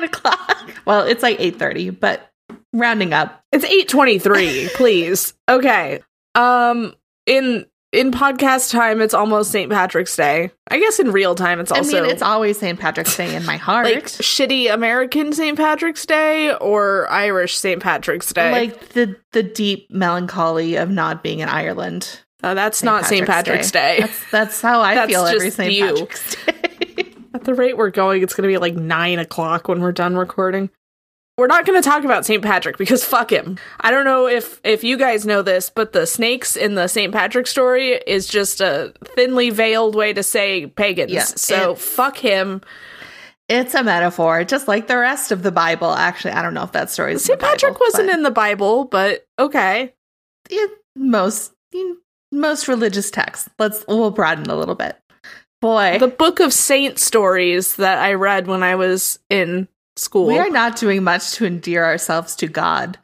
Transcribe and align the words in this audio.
nine 0.00 0.04
o'clock. 0.08 0.52
Well, 0.86 1.04
it's 1.04 1.22
like 1.22 1.40
eight 1.40 1.58
thirty, 1.58 1.90
but 1.90 2.30
rounding 2.72 3.12
up. 3.12 3.42
It's 3.50 3.64
823, 3.64 4.68
please. 4.74 5.34
Okay. 5.48 6.00
Um 6.36 6.94
in 7.26 7.66
in 7.92 8.12
podcast 8.12 8.70
time 8.70 9.00
it's 9.00 9.14
almost 9.14 9.50
St. 9.50 9.68
Patrick's 9.70 10.14
Day. 10.14 10.52
I 10.68 10.78
guess 10.78 11.00
in 11.00 11.10
real 11.10 11.34
time 11.34 11.58
it's 11.58 11.72
also 11.72 11.98
I 11.98 12.02
mean, 12.02 12.10
it's 12.10 12.22
always 12.22 12.58
St. 12.58 12.78
Patrick's 12.78 13.16
Day 13.16 13.34
in 13.34 13.44
my 13.46 13.56
heart. 13.68 13.86
like 13.86 14.04
shitty 14.04 14.72
American 14.72 15.32
St. 15.32 15.56
Patrick's 15.56 16.06
Day 16.06 16.54
or 16.54 17.10
Irish 17.10 17.56
St. 17.56 17.82
Patrick's 17.82 18.32
Day. 18.32 18.52
like 18.52 18.90
the 18.90 19.16
the 19.32 19.42
deep 19.42 19.90
melancholy 19.90 20.76
of 20.76 20.88
not 20.88 21.22
being 21.24 21.40
in 21.40 21.48
Ireland. 21.48 22.20
Uh, 22.44 22.54
that's 22.54 22.82
not 22.84 23.06
St. 23.06 23.26
Patrick's 23.26 23.72
Day. 23.72 23.96
That's 24.00 24.30
that's 24.30 24.60
how 24.60 24.80
I 24.82 24.94
That's 24.94 25.10
feel 25.10 25.24
every 25.24 25.50
St. 25.50 25.80
Patrick's 25.80 26.36
Day. 26.44 26.52
At 27.36 27.44
the 27.44 27.52
rate 27.52 27.76
we're 27.76 27.90
going, 27.90 28.22
it's 28.22 28.32
going 28.32 28.48
to 28.48 28.52
be 28.52 28.56
like 28.56 28.76
nine 28.76 29.18
o'clock 29.18 29.68
when 29.68 29.82
we're 29.82 29.92
done 29.92 30.16
recording. 30.16 30.70
We're 31.36 31.48
not 31.48 31.66
going 31.66 31.80
to 31.80 31.86
talk 31.86 32.02
about 32.02 32.24
St. 32.24 32.42
Patrick 32.42 32.78
because 32.78 33.04
fuck 33.04 33.30
him. 33.30 33.58
I 33.78 33.90
don't 33.90 34.06
know 34.06 34.26
if 34.26 34.58
if 34.64 34.82
you 34.82 34.96
guys 34.96 35.26
know 35.26 35.42
this, 35.42 35.68
but 35.68 35.92
the 35.92 36.06
snakes 36.06 36.56
in 36.56 36.76
the 36.76 36.88
St. 36.88 37.12
Patrick 37.12 37.46
story 37.46 37.90
is 37.90 38.26
just 38.26 38.62
a 38.62 38.94
thinly 39.04 39.50
veiled 39.50 39.94
way 39.94 40.14
to 40.14 40.22
say 40.22 40.64
pagans. 40.64 41.12
Yeah, 41.12 41.24
so 41.24 41.74
fuck 41.74 42.16
him. 42.16 42.62
it's 43.50 43.74
a 43.74 43.84
metaphor, 43.84 44.42
just 44.44 44.66
like 44.66 44.86
the 44.86 44.96
rest 44.96 45.30
of 45.30 45.42
the 45.42 45.52
Bible. 45.52 45.92
Actually, 45.92 46.32
I 46.32 46.40
don't 46.40 46.54
know 46.54 46.64
if 46.64 46.72
that 46.72 46.88
story 46.88 47.12
is 47.12 47.24
St. 47.24 47.38
Patrick 47.38 47.78
wasn't 47.78 48.08
in 48.08 48.22
the 48.22 48.30
Bible, 48.30 48.86
but 48.86 49.26
okay. 49.38 49.92
in 50.48 50.68
most 50.96 51.52
most 52.32 52.66
religious 52.66 53.10
texts. 53.10 53.50
Let's 53.58 53.84
we'll 53.86 54.10
broaden 54.10 54.48
a 54.48 54.56
little 54.56 54.74
bit. 54.74 54.96
Boy, 55.66 55.98
The 55.98 56.06
book 56.06 56.38
of 56.38 56.52
saint 56.52 56.96
stories 56.96 57.74
that 57.74 57.98
I 57.98 58.12
read 58.12 58.46
when 58.46 58.62
I 58.62 58.76
was 58.76 59.18
in 59.28 59.66
school. 59.96 60.26
we 60.26 60.38
are 60.38 60.48
not 60.48 60.76
doing 60.76 61.02
much 61.02 61.32
to 61.32 61.44
endear 61.44 61.84
ourselves 61.84 62.36
to 62.36 62.46
God, 62.46 62.96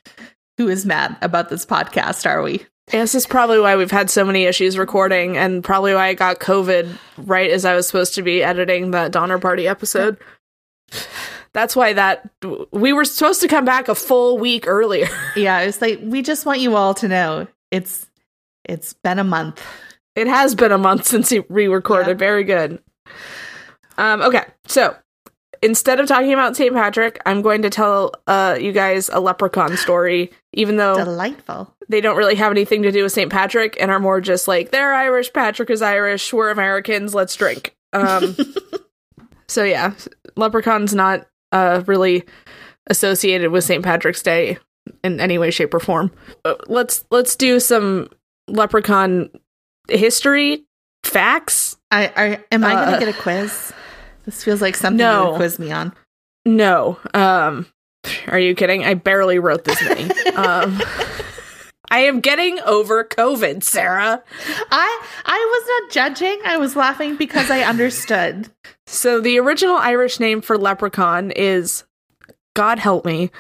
who 0.58 0.68
is 0.68 0.86
mad 0.86 1.16
about 1.22 1.48
this 1.48 1.66
podcast, 1.66 2.24
are 2.24 2.40
we? 2.40 2.64
This 2.86 3.16
is 3.16 3.26
probably 3.26 3.58
why 3.58 3.74
we've 3.74 3.90
had 3.90 4.10
so 4.10 4.24
many 4.24 4.44
issues 4.44 4.78
recording, 4.78 5.36
and 5.36 5.64
probably 5.64 5.92
why 5.92 6.06
I 6.06 6.14
got 6.14 6.38
COVID 6.38 6.96
right 7.16 7.50
as 7.50 7.64
I 7.64 7.74
was 7.74 7.88
supposed 7.88 8.14
to 8.14 8.22
be 8.22 8.44
editing 8.44 8.92
that 8.92 9.10
Donner 9.10 9.40
Party 9.40 9.66
episode. 9.66 10.16
That's 11.54 11.74
why 11.74 11.94
that 11.94 12.30
we 12.70 12.92
were 12.92 13.04
supposed 13.04 13.40
to 13.40 13.48
come 13.48 13.64
back 13.64 13.88
a 13.88 13.96
full 13.96 14.38
week 14.38 14.68
earlier. 14.68 15.08
Yeah, 15.34 15.62
it's 15.62 15.80
like 15.82 15.98
we 16.00 16.22
just 16.22 16.46
want 16.46 16.60
you 16.60 16.76
all 16.76 16.94
to 16.94 17.08
know 17.08 17.48
it's 17.72 18.06
it's 18.64 18.92
been 18.92 19.18
a 19.18 19.24
month. 19.24 19.60
It 20.14 20.26
has 20.26 20.54
been 20.54 20.72
a 20.72 20.78
month 20.78 21.04
since 21.06 21.28
he 21.28 21.40
re-recorded. 21.48 22.08
Yeah. 22.08 22.14
Very 22.14 22.44
good. 22.44 22.82
Um, 23.98 24.22
okay, 24.22 24.44
so 24.66 24.96
instead 25.62 26.00
of 26.00 26.08
talking 26.08 26.32
about 26.32 26.56
St. 26.56 26.72
Patrick, 26.74 27.20
I'm 27.26 27.42
going 27.42 27.62
to 27.62 27.70
tell 27.70 28.12
uh, 28.26 28.56
you 28.60 28.72
guys 28.72 29.08
a 29.12 29.20
leprechaun 29.20 29.76
story, 29.76 30.32
even 30.52 30.76
though 30.76 30.96
Delightful. 30.96 31.74
they 31.88 32.00
don't 32.00 32.16
really 32.16 32.34
have 32.34 32.50
anything 32.50 32.82
to 32.82 32.92
do 32.92 33.02
with 33.04 33.12
St. 33.12 33.30
Patrick 33.30 33.76
and 33.80 33.90
are 33.90 34.00
more 34.00 34.20
just 34.20 34.48
like 34.48 34.70
they're 34.70 34.94
Irish, 34.94 35.32
Patrick 35.32 35.70
is 35.70 35.82
Irish, 35.82 36.32
we're 36.32 36.50
Americans, 36.50 37.14
let's 37.14 37.36
drink. 37.36 37.76
Um, 37.92 38.36
so 39.46 39.62
yeah, 39.62 39.92
Leprechaun's 40.36 40.94
not 40.94 41.26
uh, 41.52 41.82
really 41.86 42.24
associated 42.88 43.50
with 43.52 43.64
St. 43.64 43.84
Patrick's 43.84 44.22
Day 44.22 44.58
in 45.04 45.20
any 45.20 45.38
way, 45.38 45.50
shape, 45.50 45.74
or 45.74 45.80
form. 45.80 46.10
Uh, 46.44 46.54
let's 46.66 47.04
let's 47.10 47.36
do 47.36 47.60
some 47.60 48.08
Leprechaun 48.48 49.30
history 49.88 50.64
facts. 51.04 51.76
I, 51.90 52.12
I 52.16 52.44
am 52.52 52.64
I 52.64 52.74
Uh, 52.74 52.84
going 52.86 53.00
to 53.00 53.06
get 53.06 53.14
a 53.14 53.18
quiz? 53.20 53.72
This 54.24 54.44
feels 54.44 54.60
like 54.62 54.76
something 54.76 54.98
No. 54.98 55.24
you 55.24 55.30
would 55.30 55.36
quiz 55.36 55.58
me 55.58 55.72
on. 55.72 55.92
No, 56.44 56.98
um, 57.14 57.66
are 58.26 58.38
you 58.38 58.54
kidding? 58.54 58.84
I 58.84 58.94
barely 58.94 59.38
wrote 59.38 59.64
this 59.64 59.80
many. 59.82 60.10
um, 60.34 60.80
I 61.90 62.00
am 62.00 62.20
getting 62.20 62.58
over 62.60 63.04
COVID, 63.04 63.62
Sara. 63.62 64.22
I 64.70 65.02
I 65.24 65.60
was 65.60 65.82
not 65.82 65.92
judging. 65.92 66.40
I 66.44 66.56
was 66.56 66.74
laughing 66.74 67.16
because 67.16 67.50
I 67.50 67.60
understood. 67.60 68.48
So 68.86 69.20
the 69.20 69.38
original 69.38 69.76
Irish 69.76 70.18
name 70.18 70.40
for 70.40 70.56
leprechaun 70.58 71.30
is 71.32 71.84
God 72.56 72.78
help 72.78 73.04
me. 73.04 73.30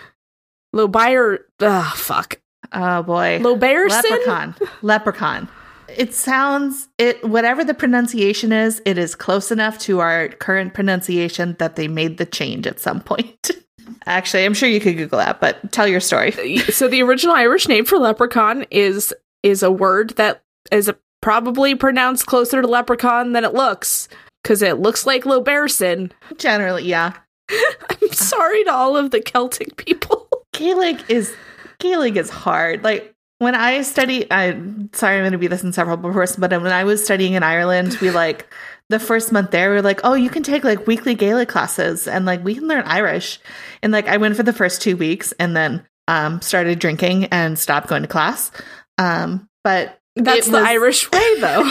Lobair 0.74 1.38
ah 1.60 1.92
fuck. 1.96 2.40
Oh 2.72 3.02
boy. 3.02 3.40
Lobairson? 3.42 4.02
Leprechaun. 4.02 4.54
Leprechaun. 4.82 5.48
It 5.88 6.14
sounds 6.14 6.88
it 6.98 7.22
whatever 7.24 7.64
the 7.64 7.74
pronunciation 7.74 8.52
is, 8.52 8.80
it 8.84 8.98
is 8.98 9.14
close 9.14 9.50
enough 9.50 9.78
to 9.80 10.00
our 10.00 10.28
current 10.28 10.74
pronunciation 10.74 11.56
that 11.58 11.76
they 11.76 11.88
made 11.88 12.18
the 12.18 12.26
change 12.26 12.66
at 12.66 12.80
some 12.80 13.00
point. 13.00 13.50
Actually, 14.06 14.44
I'm 14.44 14.54
sure 14.54 14.68
you 14.68 14.80
could 14.80 14.96
Google 14.96 15.18
that, 15.18 15.40
but 15.40 15.70
tell 15.72 15.86
your 15.86 16.00
story. 16.00 16.56
so 16.70 16.88
the 16.88 17.02
original 17.02 17.34
Irish 17.34 17.68
name 17.68 17.84
for 17.84 17.98
leprechaun 17.98 18.64
is 18.70 19.14
is 19.42 19.62
a 19.62 19.70
word 19.70 20.10
that 20.16 20.42
is 20.70 20.90
probably 21.20 21.74
pronounced 21.74 22.26
closer 22.26 22.62
to 22.62 22.68
leprechaun 22.68 23.32
than 23.32 23.44
it 23.44 23.54
looks 23.54 24.08
because 24.42 24.62
it 24.62 24.78
looks 24.78 25.06
like 25.06 25.24
Lobairson. 25.24 26.10
Generally, 26.36 26.84
yeah. 26.84 27.12
I'm 27.50 28.12
sorry 28.12 28.64
to 28.64 28.72
all 28.72 28.96
of 28.96 29.10
the 29.10 29.20
Celtic 29.20 29.76
people. 29.76 30.28
Gaelic 30.52 31.08
is 31.08 31.34
Gaelic 31.78 32.16
is 32.16 32.30
hard. 32.30 32.84
Like 32.84 33.14
when 33.42 33.54
I 33.56 33.82
study, 33.82 34.30
I 34.30 34.52
sorry, 34.92 35.16
I'm 35.16 35.22
going 35.22 35.32
to 35.32 35.38
be 35.38 35.48
this 35.48 35.64
in 35.64 35.72
several 35.72 35.96
before, 35.96 36.26
but 36.38 36.50
when 36.52 36.66
I 36.72 36.84
was 36.84 37.04
studying 37.04 37.34
in 37.34 37.42
Ireland, 37.42 37.96
we 38.00 38.10
like 38.10 38.46
the 38.88 38.98
first 39.00 39.32
month 39.32 39.50
there, 39.50 39.70
we 39.70 39.76
were 39.76 39.82
like, 39.82 40.00
oh, 40.04 40.14
you 40.14 40.30
can 40.30 40.42
take 40.42 40.64
like 40.64 40.86
weekly 40.86 41.14
Gaelic 41.14 41.48
classes, 41.48 42.06
and 42.06 42.24
like 42.24 42.44
we 42.44 42.54
can 42.54 42.68
learn 42.68 42.84
Irish. 42.86 43.40
And 43.82 43.92
like 43.92 44.06
I 44.06 44.16
went 44.18 44.36
for 44.36 44.42
the 44.44 44.52
first 44.52 44.80
two 44.80 44.96
weeks, 44.96 45.32
and 45.40 45.56
then 45.56 45.84
um 46.08 46.40
started 46.40 46.78
drinking 46.78 47.24
and 47.26 47.58
stopped 47.58 47.88
going 47.88 48.02
to 48.02 48.08
class. 48.08 48.52
Um, 48.98 49.48
but 49.64 49.98
That's 50.14 50.46
the 50.46 50.52
was- 50.58 50.64
Irish 50.68 51.10
way 51.10 51.34
though. 51.40 51.70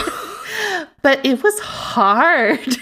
but 1.02 1.24
it 1.24 1.42
was 1.42 1.58
hard. 1.60 2.76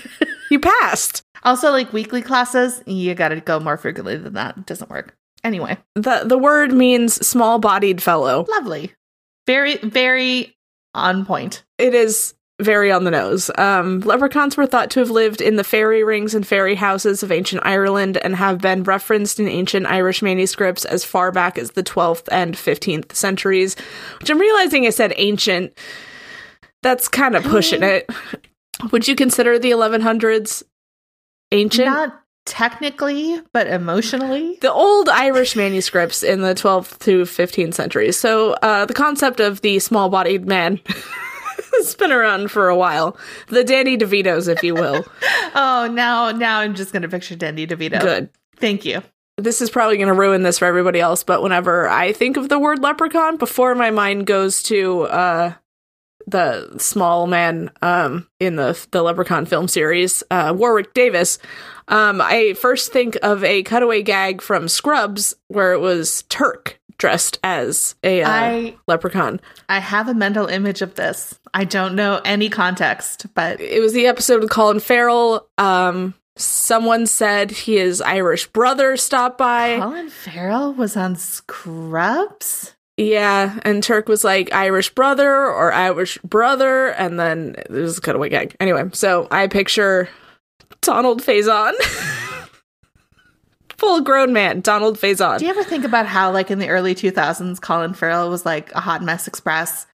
you 0.50 0.58
passed. 0.58 1.22
also, 1.44 1.70
like 1.70 1.92
weekly 1.92 2.22
classes, 2.22 2.82
you 2.86 3.14
got 3.14 3.28
to 3.28 3.40
go 3.40 3.60
more 3.60 3.76
frequently 3.76 4.16
than 4.16 4.32
that. 4.34 4.58
It 4.58 4.66
doesn't 4.66 4.90
work. 4.90 5.16
Anyway. 5.44 5.78
The 5.94 6.22
the 6.24 6.38
word 6.38 6.72
means 6.72 7.26
small 7.26 7.58
bodied 7.58 8.02
fellow. 8.02 8.46
lovely 8.48 8.92
very 9.46 9.76
very 9.78 10.56
on 10.94 11.24
point 11.24 11.64
It 11.78 11.94
is 11.94 12.34
very 12.60 12.92
on 12.92 13.04
the 13.04 13.10
nose. 13.10 13.50
Um, 13.56 14.00
leprechauns 14.00 14.56
were 14.56 14.66
thought 14.66 14.90
to 14.90 15.00
have 15.00 15.10
lived 15.10 15.40
in 15.40 15.56
the 15.56 15.64
fairy 15.64 16.04
rings 16.04 16.34
and 16.34 16.46
fairy 16.46 16.74
houses 16.74 17.22
of 17.22 17.32
ancient 17.32 17.62
Ireland 17.64 18.18
and 18.18 18.36
have 18.36 18.58
been 18.58 18.82
referenced 18.82 19.40
in 19.40 19.48
ancient 19.48 19.86
Irish 19.86 20.20
manuscripts 20.20 20.84
as 20.84 21.04
far 21.04 21.32
back 21.32 21.56
as 21.56 21.70
the 21.70 21.82
12th 21.82 22.28
and 22.30 22.54
15th 22.54 23.14
centuries. 23.14 23.76
Which 24.20 24.30
I'm 24.30 24.38
realizing 24.38 24.86
I 24.86 24.90
said 24.90 25.14
ancient. 25.16 25.72
That's 26.82 27.08
kind 27.08 27.34
of 27.34 27.44
pushing 27.44 27.82
it. 27.82 28.10
Would 28.92 29.08
you 29.08 29.16
consider 29.16 29.58
the 29.58 29.70
1100s 29.70 30.62
ancient? 31.52 31.86
not 31.86 32.20
technically 32.50 33.40
but 33.52 33.68
emotionally 33.68 34.58
the 34.60 34.72
old 34.72 35.08
Irish 35.08 35.54
manuscripts 35.54 36.24
in 36.24 36.40
the 36.40 36.52
12th 36.52 36.98
to 36.98 37.22
15th 37.22 37.74
centuries. 37.74 38.18
So 38.18 38.54
uh, 38.54 38.86
the 38.86 38.92
concept 38.92 39.38
of 39.38 39.60
the 39.60 39.78
small-bodied 39.78 40.46
man 40.48 40.80
has 41.78 41.94
been 41.94 42.10
around 42.10 42.50
for 42.50 42.68
a 42.68 42.76
while. 42.76 43.16
The 43.46 43.62
Danny 43.62 43.96
DeVitos, 43.96 44.48
if 44.48 44.64
you 44.64 44.74
will. 44.74 45.06
oh 45.54 45.88
now 45.92 46.32
now 46.32 46.58
i'm 46.58 46.74
just 46.74 46.92
gonna 46.92 47.08
picture 47.08 47.36
dandy 47.36 47.66
devito 47.66 48.00
Good. 48.00 48.30
thank 48.56 48.84
you 48.84 49.02
This 49.36 49.62
is 49.62 49.70
probably 49.70 49.96
going 49.96 50.08
to 50.08 50.14
ruin 50.14 50.42
this 50.42 50.58
for 50.58 50.66
everybody 50.66 51.00
else, 51.00 51.24
but 51.24 51.42
whenever 51.42 51.88
I 51.88 52.12
think 52.12 52.36
of 52.36 52.48
the 52.48 52.58
word 52.58 52.82
leprechaun, 52.82 53.38
before 53.38 53.74
my 53.74 53.90
mind 53.90 54.26
goes 54.26 54.62
to 54.64 55.02
uh, 55.04 55.52
the 56.26 56.78
small 56.78 57.26
man 57.26 57.70
um, 57.82 58.28
in 58.38 58.56
the 58.56 58.78
the 58.90 59.02
Leprechaun 59.02 59.46
film 59.46 59.66
series, 59.68 60.22
uh, 60.30 60.52
Warwick 60.56 60.92
Davis, 60.94 61.38
um, 61.90 62.20
I 62.20 62.54
first 62.54 62.92
think 62.92 63.18
of 63.22 63.44
a 63.44 63.62
cutaway 63.62 64.02
gag 64.02 64.40
from 64.40 64.68
Scrubs 64.68 65.34
where 65.48 65.72
it 65.72 65.80
was 65.80 66.22
Turk 66.28 66.80
dressed 66.98 67.38
as 67.42 67.94
a 68.04 68.22
uh, 68.22 68.28
i 68.28 68.76
leprechaun. 68.86 69.40
i 69.70 69.78
have 69.78 70.06
a 70.06 70.12
mental 70.12 70.46
image 70.46 70.82
of 70.82 70.96
this 70.96 71.40
i 71.54 71.64
don't 71.64 71.94
know 71.94 72.20
any 72.26 72.50
context 72.50 73.24
but 73.34 73.58
It 73.58 73.80
was 73.80 73.94
the 73.94 74.06
episode 74.06 74.42
with 74.42 74.50
Colin 74.50 74.80
Farrell. 74.80 75.48
Um, 75.56 76.12
someone 76.36 77.06
said 77.06 77.52
his 77.52 78.02
Irish 78.02 78.48
brother 78.48 78.98
stopped 78.98 79.38
by. 79.38 79.78
colin 79.78 80.10
farrell 80.10 80.74
was 80.74 80.94
on 80.94 81.16
scrubs 81.16 82.74
Yeah, 82.98 83.58
and 83.62 83.82
Turk 83.82 84.06
was 84.08 84.22
like 84.22 84.52
Irish 84.52 84.90
brother 84.94 85.30
or 85.46 85.72
Irish 85.72 86.18
brother, 86.18 86.88
and 86.88 87.18
then 87.18 87.54
it 87.58 87.70
was 87.70 87.96
a 87.96 88.00
cutaway 88.02 88.28
gag. 88.28 88.54
Anyway, 88.60 88.84
so 88.92 89.26
I 89.30 89.46
picture 89.46 90.10
Donald 90.82 91.22
Faison. 91.22 91.72
Full 93.76 94.02
grown 94.02 94.32
man, 94.32 94.60
Donald 94.60 94.98
Faison. 94.98 95.38
do 95.38 95.46
you 95.46 95.50
ever 95.50 95.64
think 95.64 95.84
about 95.84 96.06
how 96.06 96.30
like 96.30 96.50
in 96.50 96.58
the 96.58 96.68
early 96.68 96.94
2000s 96.94 97.60
colin 97.60 97.94
farrell 97.94 98.28
was 98.28 98.44
like 98.44 98.70
a 98.72 98.80
hot 98.80 99.02
mess 99.02 99.26
express 99.26 99.86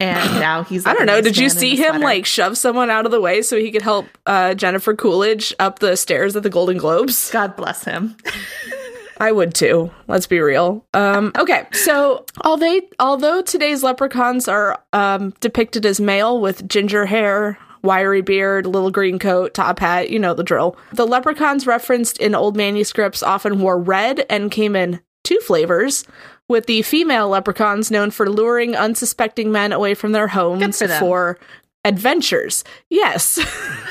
and 0.00 0.34
now 0.40 0.62
he's. 0.64 0.86
I 0.86 0.94
don't 0.94 1.06
know. 1.06 1.20
Did 1.20 1.36
you 1.36 1.48
see 1.48 1.76
him 1.76 1.90
sweater. 1.90 1.98
like 1.98 2.26
shove 2.26 2.58
someone 2.58 2.90
out 2.90 3.06
of 3.06 3.12
the 3.12 3.20
way 3.20 3.42
so 3.42 3.56
he 3.56 3.70
could 3.70 3.82
help 3.82 4.06
uh, 4.26 4.54
Jennifer 4.54 4.94
Coolidge 4.94 5.54
up 5.58 5.78
the 5.78 5.96
stairs 5.96 6.36
at 6.36 6.42
the 6.42 6.50
Golden 6.50 6.76
Globes? 6.78 7.30
God 7.30 7.56
bless 7.56 7.84
him. 7.84 8.16
I 9.18 9.30
would 9.30 9.54
too. 9.54 9.92
Let's 10.08 10.26
be 10.26 10.40
real. 10.40 10.84
Um, 10.92 11.32
okay, 11.38 11.66
so 11.72 12.26
although 12.44 12.80
although 12.98 13.42
today's 13.42 13.82
leprechauns 13.82 14.48
are 14.48 14.82
um, 14.92 15.32
depicted 15.40 15.86
as 15.86 16.00
male 16.00 16.40
with 16.40 16.68
ginger 16.68 17.06
hair, 17.06 17.56
wiry 17.84 18.22
beard, 18.22 18.66
little 18.66 18.90
green 18.90 19.18
coat, 19.20 19.54
top 19.54 19.78
hat, 19.78 20.10
you 20.10 20.18
know 20.18 20.34
the 20.34 20.42
drill. 20.42 20.76
The 20.92 21.06
leprechauns 21.06 21.66
referenced 21.66 22.18
in 22.18 22.34
old 22.34 22.56
manuscripts 22.56 23.22
often 23.22 23.60
wore 23.60 23.78
red 23.78 24.26
and 24.28 24.50
came 24.50 24.74
in 24.74 25.00
two 25.22 25.38
flavors. 25.40 26.04
With 26.48 26.66
the 26.66 26.82
female 26.82 27.28
leprechauns 27.30 27.90
known 27.90 28.10
for 28.10 28.28
luring 28.28 28.74
unsuspecting 28.76 29.50
men 29.52 29.72
away 29.72 29.94
from 29.94 30.12
their 30.12 30.28
homes 30.28 30.78
for 30.78 30.88
for 30.88 31.38
adventures. 31.86 32.64
Yes. 32.90 33.38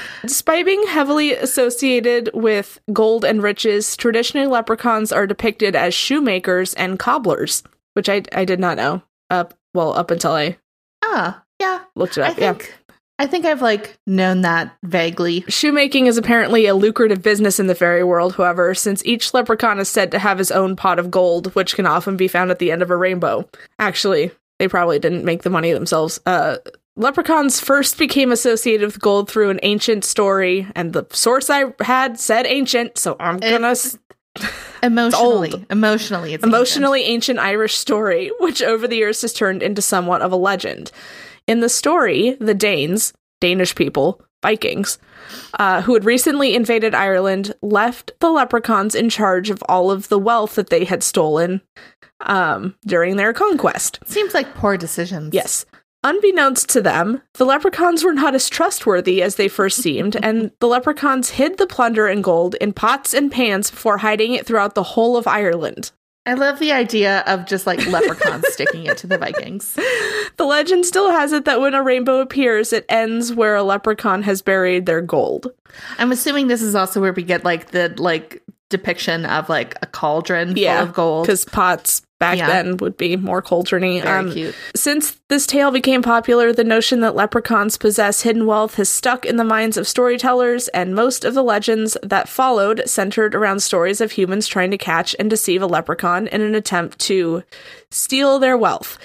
Despite 0.21 0.65
being 0.65 0.85
heavily 0.87 1.33
associated 1.33 2.29
with 2.33 2.79
gold 2.91 3.25
and 3.25 3.41
riches, 3.43 3.95
traditionally 3.97 4.47
leprechauns 4.47 5.11
are 5.11 5.27
depicted 5.27 5.75
as 5.75 5.93
shoemakers 5.93 6.73
and 6.75 6.97
cobblers, 6.99 7.61
which 7.93 8.07
I, 8.09 8.23
I 8.33 8.45
did 8.45 8.59
not 8.59 8.77
know. 8.77 9.01
Up 9.29 9.53
well, 9.73 9.93
up 9.93 10.11
until 10.11 10.31
I 10.33 10.57
Ah, 11.03 11.43
yeah. 11.59 11.81
looked 11.95 12.17
it 12.17 12.21
I 12.21 12.29
up. 12.29 12.37
yeah. 12.39 12.67
I 13.19 13.27
think 13.27 13.45
I've 13.45 13.61
like 13.61 13.97
known 14.07 14.41
that 14.41 14.75
vaguely. 14.83 15.45
Shoemaking 15.47 16.07
is 16.07 16.17
apparently 16.17 16.65
a 16.65 16.73
lucrative 16.75 17.21
business 17.21 17.59
in 17.59 17.67
the 17.67 17.75
fairy 17.75 18.03
world, 18.03 18.35
however, 18.35 18.73
since 18.73 19.05
each 19.05 19.33
leprechaun 19.33 19.79
is 19.79 19.87
said 19.87 20.11
to 20.11 20.19
have 20.19 20.37
his 20.39 20.51
own 20.51 20.75
pot 20.75 20.97
of 20.99 21.11
gold, 21.11 21.53
which 21.55 21.75
can 21.75 21.85
often 21.85 22.17
be 22.17 22.27
found 22.27 22.49
at 22.51 22.59
the 22.59 22.71
end 22.71 22.81
of 22.81 22.89
a 22.89 22.97
rainbow. 22.97 23.47
Actually, 23.79 24.31
they 24.59 24.67
probably 24.67 24.97
didn't 24.99 25.25
make 25.25 25.43
the 25.43 25.49
money 25.51 25.71
themselves. 25.73 26.19
Uh, 26.25 26.57
leprechauns 26.95 27.59
first 27.59 27.97
became 27.99 28.31
associated 28.31 28.85
with 28.87 28.99
gold 28.99 29.29
through 29.29 29.51
an 29.51 29.59
ancient 29.63 30.03
story, 30.03 30.67
and 30.75 30.93
the 30.93 31.05
source 31.11 31.49
I 31.51 31.65
had 31.81 32.19
said 32.19 32.45
ancient, 32.47 32.97
so 32.97 33.15
I'm 33.19 33.37
gonna 33.37 33.69
s- 33.69 33.97
Emotionally, 34.83 35.51
old. 35.53 35.65
emotionally, 35.69 36.33
it's 36.33 36.43
emotionally 36.43 37.03
ancient 37.03 37.39
Irish 37.39 37.75
story, 37.75 38.31
which 38.39 38.61
over 38.61 38.87
the 38.87 38.97
years 38.97 39.21
has 39.21 39.31
turned 39.31 39.61
into 39.63 39.81
somewhat 39.81 40.21
of 40.23 40.31
a 40.31 40.35
legend. 40.35 40.91
In 41.47 41.59
the 41.59 41.69
story, 41.69 42.37
the 42.39 42.53
Danes, 42.53 43.13
Danish 43.41 43.75
people, 43.75 44.21
Vikings, 44.41 44.97
uh, 45.59 45.81
who 45.81 45.93
had 45.93 46.05
recently 46.05 46.55
invaded 46.55 46.93
Ireland, 46.93 47.53
left 47.61 48.11
the 48.19 48.29
leprechauns 48.29 48.95
in 48.95 49.09
charge 49.09 49.49
of 49.49 49.63
all 49.67 49.91
of 49.91 50.09
the 50.09 50.19
wealth 50.19 50.55
that 50.55 50.69
they 50.69 50.85
had 50.85 51.03
stolen 51.03 51.61
um, 52.21 52.75
during 52.85 53.17
their 53.17 53.33
conquest. 53.33 53.99
Seems 54.05 54.33
like 54.33 54.53
poor 54.55 54.77
decisions. 54.77 55.33
Yes. 55.33 55.65
Unbeknownst 56.05 56.67
to 56.69 56.81
them, 56.81 57.21
the 57.35 57.45
leprechauns 57.45 58.03
were 58.03 58.13
not 58.13 58.35
as 58.35 58.49
trustworthy 58.49 59.21
as 59.21 59.35
they 59.35 59.47
first 59.47 59.77
seemed, 59.77 60.17
and 60.23 60.51
the 60.59 60.67
leprechauns 60.67 61.31
hid 61.31 61.57
the 61.57 61.67
plunder 61.67 62.07
and 62.07 62.23
gold 62.23 62.55
in 62.55 62.73
pots 62.73 63.13
and 63.13 63.31
pans 63.31 63.71
before 63.71 63.99
hiding 63.99 64.33
it 64.33 64.45
throughout 64.45 64.75
the 64.75 64.83
whole 64.83 65.15
of 65.15 65.27
Ireland. 65.27 65.91
I 66.25 66.35
love 66.35 66.59
the 66.59 66.71
idea 66.71 67.23
of 67.27 67.45
just 67.45 67.67
like 67.67 67.85
leprechauns 67.87 68.47
sticking 68.49 68.85
it 68.85 68.97
to 68.99 69.07
the 69.07 69.17
Vikings. 69.17 69.77
The 70.37 70.45
legend 70.45 70.85
still 70.85 71.11
has 71.11 71.31
it 71.31 71.45
that 71.45 71.61
when 71.61 71.73
a 71.73 71.83
rainbow 71.83 72.19
appears, 72.19 72.73
it 72.73 72.85
ends 72.89 73.33
where 73.33 73.55
a 73.55 73.63
leprechaun 73.63 74.23
has 74.23 74.41
buried 74.41 74.85
their 74.85 75.01
gold. 75.01 75.51
I'm 75.97 76.11
assuming 76.11 76.47
this 76.47 76.61
is 76.61 76.75
also 76.75 77.01
where 77.01 77.13
we 77.13 77.23
get 77.23 77.43
like 77.43 77.71
the 77.71 77.93
like 77.97 78.41
depiction 78.69 79.25
of 79.25 79.49
like 79.49 79.75
a 79.81 79.85
cauldron 79.85 80.57
Yeah, 80.57 80.79
full 80.79 80.87
of 80.89 80.93
gold. 80.95 81.25
Because 81.27 81.45
pots 81.45 82.01
back 82.19 82.37
Yeah. 82.37 82.47
then 82.47 82.77
would 82.77 82.97
be 82.97 83.15
more 83.17 83.41
cauldrony. 83.41 84.03
Um, 84.03 84.31
cute. 84.31 84.55
Since 84.75 85.19
this 85.29 85.45
tale 85.45 85.69
became 85.71 86.01
popular, 86.01 86.53
the 86.53 86.63
notion 86.63 87.01
that 87.01 87.15
leprechauns 87.15 87.77
possess 87.77 88.21
hidden 88.21 88.45
wealth 88.47 88.75
has 88.75 88.89
stuck 88.89 89.25
in 89.25 89.35
the 89.35 89.43
minds 89.43 89.77
of 89.77 89.87
storytellers, 89.87 90.69
and 90.69 90.95
most 90.95 91.25
of 91.25 91.33
the 91.33 91.43
legends 91.43 91.97
that 92.01 92.29
followed 92.29 92.81
centered 92.85 93.35
around 93.35 93.59
stories 93.61 93.99
of 94.01 94.13
humans 94.13 94.47
trying 94.47 94.71
to 94.71 94.77
catch 94.77 95.15
and 95.19 95.29
deceive 95.29 95.61
a 95.61 95.67
leprechaun 95.67 96.27
in 96.27 96.41
an 96.41 96.55
attempt 96.55 96.97
to 96.99 97.43
steal 97.91 98.39
their 98.39 98.57
wealth. 98.57 98.97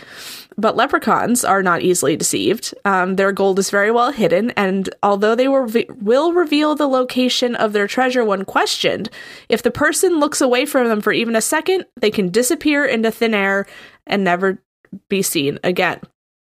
But 0.60 0.74
leprechauns 0.74 1.44
are 1.44 1.62
not 1.62 1.82
easily 1.82 2.16
deceived. 2.16 2.74
Um, 2.84 3.14
their 3.14 3.30
gold 3.30 3.60
is 3.60 3.70
very 3.70 3.92
well 3.92 4.10
hidden, 4.10 4.50
and 4.50 4.90
although 5.04 5.36
they 5.36 5.46
will, 5.46 5.70
will 6.00 6.32
reveal 6.32 6.74
the 6.74 6.88
location 6.88 7.54
of 7.54 7.72
their 7.72 7.86
treasure 7.86 8.24
when 8.24 8.44
questioned, 8.44 9.08
if 9.48 9.62
the 9.62 9.70
person 9.70 10.18
looks 10.18 10.40
away 10.40 10.66
from 10.66 10.88
them 10.88 11.00
for 11.00 11.12
even 11.12 11.36
a 11.36 11.40
second, 11.40 11.84
they 12.00 12.10
can 12.10 12.30
disappear 12.30 12.84
into 12.84 13.12
thin 13.12 13.34
air 13.34 13.66
and 14.04 14.24
never 14.24 14.60
be 15.08 15.22
seen 15.22 15.60
again. 15.62 16.00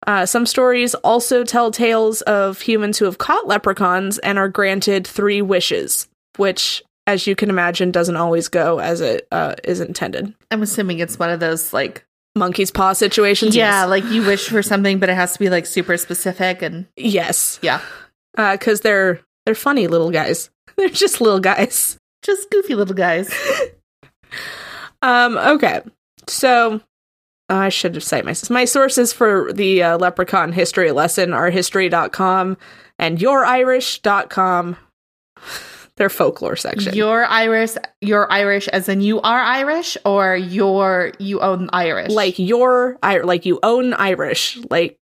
Uh, 0.05 0.25
some 0.25 0.45
stories 0.45 0.93
also 0.95 1.43
tell 1.43 1.71
tales 1.71 2.21
of 2.23 2.61
humans 2.61 2.99
who 2.99 3.05
have 3.05 3.17
caught 3.17 3.47
leprechauns 3.47 4.19
and 4.19 4.37
are 4.37 4.49
granted 4.49 5.07
three 5.07 5.41
wishes, 5.41 6.07
which, 6.35 6.83
as 7.07 7.25
you 7.25 7.35
can 7.35 7.49
imagine, 7.49 7.89
doesn't 7.89 8.17
always 8.17 8.47
go 8.47 8.79
as 8.79 9.01
it 9.01 9.27
uh, 9.31 9.55
is 9.63 9.79
intended. 9.79 10.33
I'm 10.51 10.61
assuming 10.61 10.99
it's 10.99 11.17
one 11.17 11.29
of 11.29 11.39
those 11.39 11.73
like 11.73 12.05
Monkey's 12.35 12.71
paw 12.71 12.93
situations. 12.93 13.55
yeah, 13.55 13.81
yes. 13.81 13.89
like 13.89 14.03
you 14.05 14.25
wish 14.25 14.49
for 14.49 14.63
something, 14.63 14.99
but 14.99 15.09
it 15.09 15.15
has 15.15 15.33
to 15.33 15.39
be 15.39 15.49
like 15.49 15.65
super 15.65 15.97
specific 15.97 16.61
and 16.61 16.87
yes, 16.95 17.59
yeah, 17.61 17.81
because 18.35 18.81
they're 18.81 19.19
they're 19.45 19.55
funny 19.55 19.87
little 19.87 20.11
guys. 20.11 20.49
They're 20.75 20.89
just 20.89 21.21
little 21.21 21.39
guys. 21.39 21.97
just 22.23 22.49
goofy 22.49 22.75
little 22.75 22.95
guys. 22.95 23.31
Um. 25.03 25.37
Okay. 25.37 25.81
So 26.27 26.75
uh, 27.49 27.55
I 27.55 27.69
should 27.69 27.93
have 27.95 28.03
cited 28.05 28.25
my 28.25 28.33
my 28.49 28.65
sources 28.65 29.11
for 29.11 29.51
the 29.51 29.83
uh, 29.83 29.97
Leprechaun 29.97 30.53
history 30.53 30.91
lesson 30.91 31.33
are 31.33 31.49
history.com 31.49 32.57
and 32.97 33.17
yourirish.com. 33.17 34.77
Their 35.97 36.09
folklore 36.09 36.55
section. 36.55 36.95
You're 36.95 37.23
Irish. 37.25 37.71
You're 38.01 38.31
Irish, 38.31 38.67
as 38.69 38.89
in 38.89 39.01
you 39.01 39.21
are 39.21 39.39
Irish, 39.39 39.95
or 40.05 40.35
you're 40.35 41.11
you 41.19 41.39
own 41.39 41.69
Irish. 41.71 42.11
like 42.11 42.39
your 42.39 42.97
I 43.03 43.19
like 43.19 43.45
you 43.45 43.59
own 43.61 43.93
Irish. 43.93 44.57
Like 44.71 44.97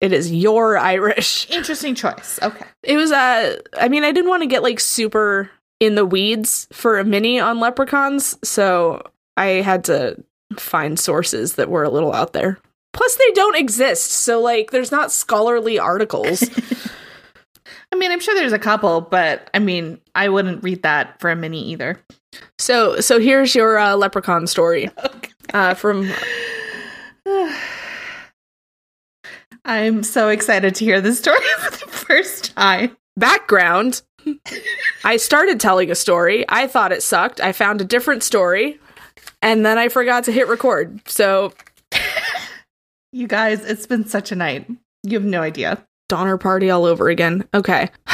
it 0.00 0.12
is 0.12 0.32
your 0.32 0.78
Irish. 0.78 1.50
interesting 1.50 1.94
choice. 1.94 2.38
Okay. 2.42 2.64
It 2.82 2.96
was 2.96 3.12
uh 3.12 3.58
I 3.78 3.88
mean 3.88 4.04
I 4.04 4.12
didn't 4.12 4.30
want 4.30 4.42
to 4.42 4.48
get 4.48 4.62
like 4.62 4.80
super 4.80 5.50
in 5.80 5.96
the 5.96 6.06
weeds 6.06 6.66
for 6.72 6.98
a 6.98 7.04
mini 7.04 7.38
on 7.38 7.60
leprechauns, 7.60 8.38
so 8.42 9.02
I 9.36 9.46
had 9.46 9.84
to 9.84 10.16
find 10.56 10.98
sources 10.98 11.54
that 11.54 11.68
were 11.68 11.82
a 11.82 11.90
little 11.90 12.12
out 12.14 12.32
there. 12.32 12.58
Plus 12.94 13.16
they 13.16 13.30
don't 13.32 13.56
exist, 13.56 14.10
so 14.10 14.40
like 14.40 14.70
there's 14.70 14.92
not 14.92 15.12
scholarly 15.12 15.78
articles. 15.78 16.42
I 17.92 17.96
mean, 17.96 18.10
I'm 18.10 18.20
sure 18.20 18.34
there's 18.34 18.52
a 18.54 18.58
couple, 18.58 19.02
but 19.02 19.50
I 19.54 19.58
mean, 19.58 20.00
I 20.14 20.28
wouldn't 20.30 20.64
read 20.64 20.82
that 20.82 21.20
for 21.20 21.30
a 21.30 21.36
mini 21.36 21.62
either. 21.70 22.00
so 22.58 22.98
so 23.00 23.20
here's 23.20 23.54
your 23.54 23.78
uh, 23.78 23.94
leprechaun 23.96 24.46
story. 24.46 24.90
Uh 25.52 25.74
from 25.74 26.08
I'm 29.64 30.02
so 30.02 30.28
excited 30.28 30.74
to 30.76 30.84
hear 30.84 31.00
this 31.00 31.18
story 31.18 31.38
for 31.58 31.70
the 31.72 31.90
first 31.92 32.54
time. 32.56 32.96
background. 33.16 34.02
I 35.04 35.16
started 35.18 35.60
telling 35.60 35.90
a 35.90 35.94
story. 35.94 36.44
I 36.48 36.66
thought 36.68 36.92
it 36.92 37.02
sucked. 37.02 37.40
I 37.40 37.52
found 37.52 37.80
a 37.80 37.84
different 37.84 38.22
story. 38.22 38.78
And 39.42 39.66
then 39.66 39.78
I 39.78 39.88
forgot 39.88 40.24
to 40.24 40.32
hit 40.32 40.48
record. 40.48 41.00
So 41.08 41.52
You 43.12 43.26
guys, 43.26 43.64
it's 43.64 43.86
been 43.86 44.06
such 44.06 44.32
a 44.32 44.36
night. 44.36 44.70
You 45.02 45.18
have 45.18 45.28
no 45.28 45.42
idea. 45.42 45.84
Donner 46.12 46.36
party 46.36 46.68
all 46.68 46.84
over 46.84 47.08
again. 47.08 47.48
Okay. 47.54 47.88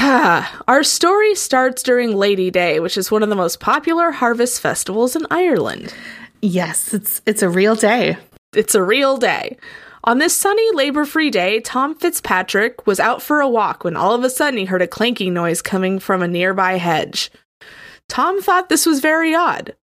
Our 0.68 0.84
story 0.84 1.34
starts 1.34 1.82
during 1.82 2.14
Lady 2.14 2.48
Day, 2.48 2.78
which 2.78 2.96
is 2.96 3.10
one 3.10 3.24
of 3.24 3.28
the 3.28 3.34
most 3.34 3.58
popular 3.58 4.12
harvest 4.12 4.60
festivals 4.60 5.16
in 5.16 5.26
Ireland. 5.32 5.92
Yes, 6.40 6.94
it's 6.94 7.20
it's 7.26 7.42
a 7.42 7.48
real 7.48 7.74
day. 7.74 8.16
It's 8.54 8.76
a 8.76 8.84
real 8.84 9.16
day. 9.16 9.56
On 10.04 10.18
this 10.18 10.32
sunny 10.32 10.70
labor 10.74 11.04
free 11.04 11.28
day, 11.28 11.58
Tom 11.58 11.96
Fitzpatrick 11.96 12.86
was 12.86 13.00
out 13.00 13.20
for 13.20 13.40
a 13.40 13.48
walk 13.48 13.82
when 13.82 13.96
all 13.96 14.14
of 14.14 14.22
a 14.22 14.30
sudden 14.30 14.60
he 14.60 14.66
heard 14.66 14.80
a 14.80 14.86
clanking 14.86 15.34
noise 15.34 15.60
coming 15.60 15.98
from 15.98 16.22
a 16.22 16.28
nearby 16.28 16.74
hedge. 16.74 17.32
Tom 18.08 18.40
thought 18.40 18.68
this 18.68 18.86
was 18.86 19.00
very 19.00 19.34
odd. 19.34 19.74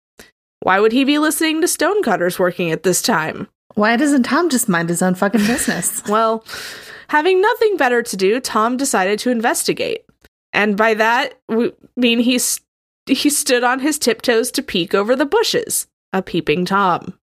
Why 0.61 0.79
would 0.79 0.93
he 0.93 1.03
be 1.03 1.19
listening 1.19 1.59
to 1.59 1.67
stonecutters 1.67 2.39
working 2.39 2.71
at 2.71 2.83
this 2.83 3.01
time? 3.01 3.49
Why 3.73 3.97
doesn't 3.97 4.23
Tom 4.23 4.49
just 4.49 4.69
mind 4.69 4.87
his 4.87 5.01
own 5.01 5.15
fucking 5.15 5.45
business? 5.45 6.01
Well, 6.07 6.45
having 7.09 7.41
nothing 7.41 7.77
better 7.77 8.01
to 8.03 8.17
do, 8.17 8.39
Tom 8.39 8.77
decided 8.77 9.19
to 9.19 9.31
investigate. 9.31 10.05
And 10.53 10.77
by 10.77 10.93
that, 10.95 11.39
we 11.49 11.73
mean 11.97 12.19
he, 12.19 12.35
s- 12.35 12.59
he 13.05 13.29
stood 13.29 13.63
on 13.63 13.79
his 13.79 13.99
tiptoes 13.99 14.51
to 14.51 14.63
peek 14.63 14.93
over 14.93 15.15
the 15.15 15.25
bushes. 15.25 15.87
A 16.13 16.21
peeping 16.21 16.65
Tom. 16.65 17.17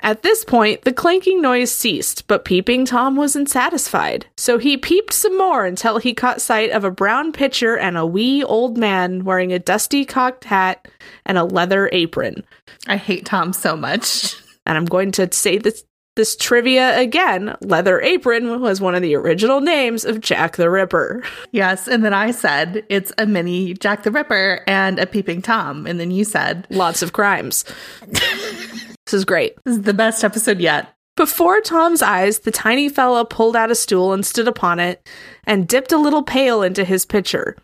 At 0.00 0.22
this 0.22 0.44
point, 0.44 0.82
the 0.82 0.92
clanking 0.92 1.42
noise 1.42 1.72
ceased, 1.72 2.26
but 2.28 2.44
Peeping 2.44 2.84
Tom 2.84 3.16
wasn't 3.16 3.50
satisfied. 3.50 4.26
So 4.36 4.56
he 4.56 4.76
peeped 4.76 5.12
some 5.12 5.36
more 5.36 5.66
until 5.66 5.98
he 5.98 6.14
caught 6.14 6.40
sight 6.40 6.70
of 6.70 6.84
a 6.84 6.90
brown 6.90 7.32
pitcher 7.32 7.76
and 7.76 7.98
a 7.98 8.06
wee 8.06 8.44
old 8.44 8.78
man 8.78 9.24
wearing 9.24 9.52
a 9.52 9.58
dusty 9.58 10.04
cocked 10.04 10.44
hat 10.44 10.86
and 11.26 11.36
a 11.36 11.42
leather 11.44 11.90
apron. 11.92 12.44
I 12.86 12.96
hate 12.96 13.26
Tom 13.26 13.52
so 13.52 13.76
much. 13.76 14.36
And 14.64 14.76
I'm 14.76 14.84
going 14.84 15.10
to 15.12 15.32
say 15.32 15.58
this 15.58 15.84
This 16.18 16.34
trivia 16.34 16.98
again, 16.98 17.56
Leather 17.60 18.00
Apron 18.00 18.60
was 18.60 18.80
one 18.80 18.96
of 18.96 19.02
the 19.02 19.14
original 19.14 19.60
names 19.60 20.04
of 20.04 20.20
Jack 20.20 20.56
the 20.56 20.68
Ripper. 20.68 21.22
Yes. 21.52 21.86
And 21.86 22.04
then 22.04 22.12
I 22.12 22.32
said 22.32 22.84
it's 22.88 23.12
a 23.18 23.24
mini 23.24 23.74
Jack 23.74 24.02
the 24.02 24.10
Ripper 24.10 24.64
and 24.66 24.98
a 24.98 25.06
peeping 25.06 25.42
Tom. 25.42 25.86
And 25.86 26.00
then 26.00 26.10
you 26.10 26.24
said 26.24 26.66
Lots 26.70 27.02
of 27.02 27.12
crimes. 27.12 27.64
this 28.08 29.12
is 29.12 29.24
great. 29.24 29.54
this 29.62 29.76
is 29.76 29.82
the 29.82 29.94
best 29.94 30.24
episode 30.24 30.58
yet. 30.58 30.92
Before 31.18 31.60
Tom's 31.60 32.00
eyes, 32.00 32.38
the 32.38 32.52
tiny 32.52 32.88
fella 32.88 33.24
pulled 33.24 33.56
out 33.56 33.72
a 33.72 33.74
stool 33.74 34.12
and 34.12 34.24
stood 34.24 34.46
upon 34.46 34.78
it, 34.78 35.04
and 35.42 35.66
dipped 35.66 35.90
a 35.90 35.98
little 35.98 36.22
pail 36.22 36.62
into 36.62 36.84
his 36.84 37.04
pitcher. 37.04 37.56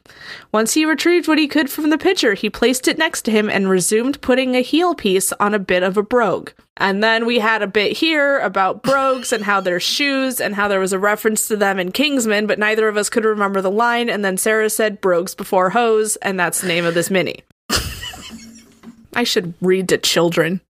Once 0.51 0.75
he 0.75 0.85
retrieved 0.85 1.29
what 1.29 1.39
he 1.39 1.47
could 1.47 1.71
from 1.71 1.91
the 1.91 1.97
pitcher, 1.97 2.35
he 2.35 2.51
placed 2.51 2.89
it 2.89 2.99
next 2.99 3.23
to 3.23 3.31
him 3.31 3.49
and 3.49 3.71
resumed 3.71 4.21
putting 4.23 4.57
a 4.57 4.61
heel 4.61 4.93
piece 4.93 5.33
on 5.35 5.55
a 5.55 5.61
bit 5.61 5.85
of 5.85 5.97
a 5.97 6.03
brogue. 6.03 6.51
And 6.79 7.01
then 7.01 7.27
we 7.27 7.39
had 7.39 7.63
a 7.63 7.69
bit 7.69 7.97
here 7.97 8.41
about 8.41 8.83
brogues 8.83 9.33
and 9.33 9.45
how 9.45 9.61
they're 9.61 9.79
shoes 9.79 10.41
and 10.41 10.57
how 10.57 10.67
there 10.67 10.81
was 10.81 10.93
a 10.93 10.99
reference 10.99 11.47
to 11.47 11.57
them 11.57 11.79
in 11.79 11.93
Kingsman, 11.93 12.49
but 12.49 12.59
neither 12.59 12.89
of 12.89 12.97
us 12.97 13.09
could 13.09 13.25
remember 13.25 13.61
the 13.61 13.71
line. 13.71 14.11
And 14.11 14.25
then 14.25 14.37
Sara 14.37 14.69
said 14.69 15.01
brogues 15.01 15.37
before 15.37 15.71
hose, 15.71 16.17
and 16.17 16.41
that's 16.41 16.61
the 16.61 16.67
name 16.67 16.85
of 16.85 16.95
this 16.95 17.09
mini. 17.09 17.45
I 19.15 19.23
should 19.23 19.55
read 19.61 19.91
to 19.91 19.99
children. 19.99 20.61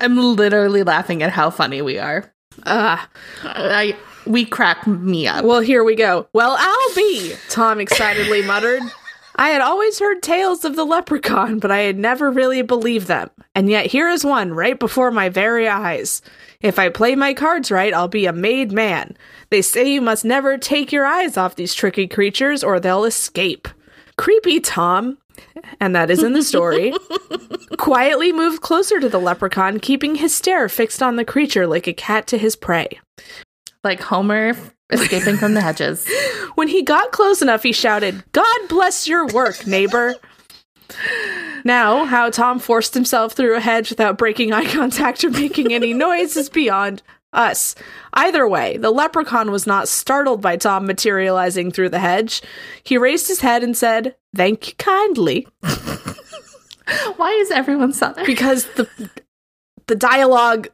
I'm 0.00 0.16
literally 0.16 0.82
laughing 0.82 1.22
at 1.22 1.30
how 1.30 1.50
funny 1.50 1.82
we 1.82 1.98
are. 1.98 2.32
Ah. 2.66 3.08
I 3.42 3.96
we 4.26 4.44
crack 4.44 4.86
me 4.86 5.26
up. 5.26 5.44
Well, 5.44 5.60
here 5.60 5.82
we 5.82 5.94
go. 5.94 6.28
Well, 6.32 6.56
I'll 6.58 6.94
be, 6.94 7.34
Tom 7.48 7.80
excitedly 7.80 8.42
muttered. 8.42 8.82
I 9.36 9.50
had 9.50 9.60
always 9.60 10.00
heard 10.00 10.22
tales 10.22 10.64
of 10.64 10.74
the 10.74 10.84
leprechaun, 10.84 11.60
but 11.60 11.70
I 11.70 11.78
had 11.78 11.96
never 11.96 12.30
really 12.30 12.60
believed 12.62 13.06
them. 13.06 13.30
And 13.54 13.70
yet 13.70 13.86
here 13.86 14.08
is 14.08 14.24
one 14.24 14.52
right 14.52 14.78
before 14.78 15.12
my 15.12 15.28
very 15.28 15.68
eyes. 15.68 16.22
If 16.60 16.78
I 16.78 16.88
play 16.88 17.14
my 17.14 17.34
cards 17.34 17.70
right, 17.70 17.94
I'll 17.94 18.08
be 18.08 18.26
a 18.26 18.32
made 18.32 18.72
man. 18.72 19.16
They 19.50 19.62
say 19.62 19.88
you 19.88 20.00
must 20.02 20.24
never 20.24 20.58
take 20.58 20.90
your 20.90 21.06
eyes 21.06 21.36
off 21.36 21.54
these 21.54 21.72
tricky 21.72 22.08
creatures 22.08 22.64
or 22.64 22.80
they'll 22.80 23.04
escape. 23.04 23.68
Creepy 24.16 24.58
Tom, 24.58 25.18
and 25.80 25.94
that 25.94 26.10
is 26.10 26.22
in 26.22 26.32
the 26.32 26.42
story, 26.42 26.92
quietly 27.78 28.32
moved 28.32 28.62
closer 28.62 29.00
to 29.00 29.08
the 29.08 29.20
leprechaun, 29.20 29.80
keeping 29.80 30.16
his 30.16 30.34
stare 30.34 30.68
fixed 30.68 31.02
on 31.02 31.16
the 31.16 31.24
creature 31.24 31.66
like 31.66 31.86
a 31.86 31.92
cat 31.92 32.26
to 32.28 32.38
his 32.38 32.56
prey. 32.56 33.00
Like 33.84 34.00
Homer 34.00 34.54
escaping 34.90 35.36
from 35.36 35.54
the 35.54 35.60
hedges. 35.60 36.08
When 36.54 36.68
he 36.68 36.82
got 36.82 37.12
close 37.12 37.40
enough, 37.40 37.62
he 37.62 37.72
shouted, 37.72 38.24
God 38.32 38.68
bless 38.68 39.06
your 39.06 39.28
work, 39.28 39.64
neighbor. 39.64 40.16
Now, 41.62 42.04
how 42.04 42.30
Tom 42.30 42.58
forced 42.58 42.94
himself 42.94 43.34
through 43.34 43.54
a 43.54 43.60
hedge 43.60 43.90
without 43.90 44.18
breaking 44.18 44.52
eye 44.52 44.64
contact 44.72 45.22
or 45.22 45.30
making 45.30 45.72
any 45.72 45.92
noise 45.92 46.36
is 46.36 46.48
beyond 46.48 47.02
us. 47.32 47.74
Either 48.14 48.48
way, 48.48 48.76
the 48.76 48.90
leprechaun 48.90 49.50
was 49.50 49.66
not 49.66 49.88
startled 49.88 50.40
by 50.40 50.56
Tom 50.56 50.86
materializing 50.86 51.70
through 51.70 51.90
the 51.90 51.98
hedge. 51.98 52.42
He 52.82 52.96
raised 52.98 53.28
his 53.28 53.40
head 53.40 53.62
and 53.62 53.76
said, 53.76 54.16
Thank 54.34 54.68
you 54.68 54.74
kindly, 54.76 55.46
Why 57.16 57.32
is 57.32 57.50
everyone 57.50 57.92
southern? 57.92 58.24
because 58.26 58.64
the 58.74 58.88
the 59.88 59.94
dialogue 59.94 60.68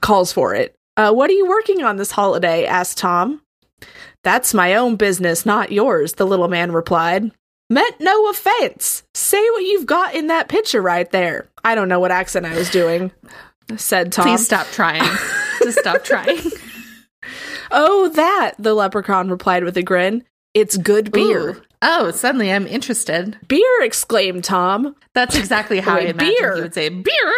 calls 0.00 0.32
for 0.32 0.54
it. 0.54 0.74
Uh, 0.96 1.12
what 1.12 1.30
are 1.30 1.34
you 1.34 1.46
working 1.48 1.82
on 1.82 1.96
this 1.96 2.10
holiday? 2.10 2.64
asked 2.66 2.98
Tom. 2.98 3.42
That's 4.24 4.52
my 4.52 4.74
own 4.74 4.96
business, 4.96 5.46
not 5.46 5.70
yours, 5.72 6.14
the 6.14 6.26
little 6.26 6.48
man 6.48 6.72
replied. 6.72 7.30
Meant 7.70 8.00
no 8.00 8.28
offense. 8.30 9.02
Say 9.14 9.42
what 9.50 9.62
you've 9.62 9.86
got 9.86 10.14
in 10.14 10.26
that 10.28 10.48
picture 10.48 10.82
right 10.82 11.10
there. 11.10 11.48
I 11.62 11.74
don't 11.74 11.88
know 11.88 12.00
what 12.00 12.10
accent 12.10 12.46
I 12.46 12.56
was 12.56 12.70
doing, 12.70 13.10
said 13.76 14.10
Tom. 14.12 14.24
Please 14.24 14.44
stop 14.44 14.66
trying. 14.68 15.02
Just 15.68 15.80
stop 15.80 16.04
trying. 16.04 16.38
Oh, 17.70 18.08
that, 18.14 18.52
the 18.58 18.72
leprechaun 18.72 19.28
replied 19.28 19.62
with 19.64 19.76
a 19.76 19.82
grin. 19.82 20.24
It's 20.54 20.76
good 20.78 21.12
beer. 21.12 21.50
Ooh. 21.50 21.62
Oh, 21.82 22.10
suddenly 22.10 22.50
I'm 22.50 22.66
interested. 22.66 23.36
Beer, 23.46 23.82
exclaimed 23.82 24.44
Tom. 24.44 24.96
That's 25.14 25.36
exactly 25.36 25.78
how 25.80 25.92
I 25.96 25.98
Wait, 25.98 26.08
imagined 26.10 26.36
beer. 26.38 26.54
he 26.56 26.60
would 26.62 26.74
say 26.74 26.88
beer. 26.88 27.34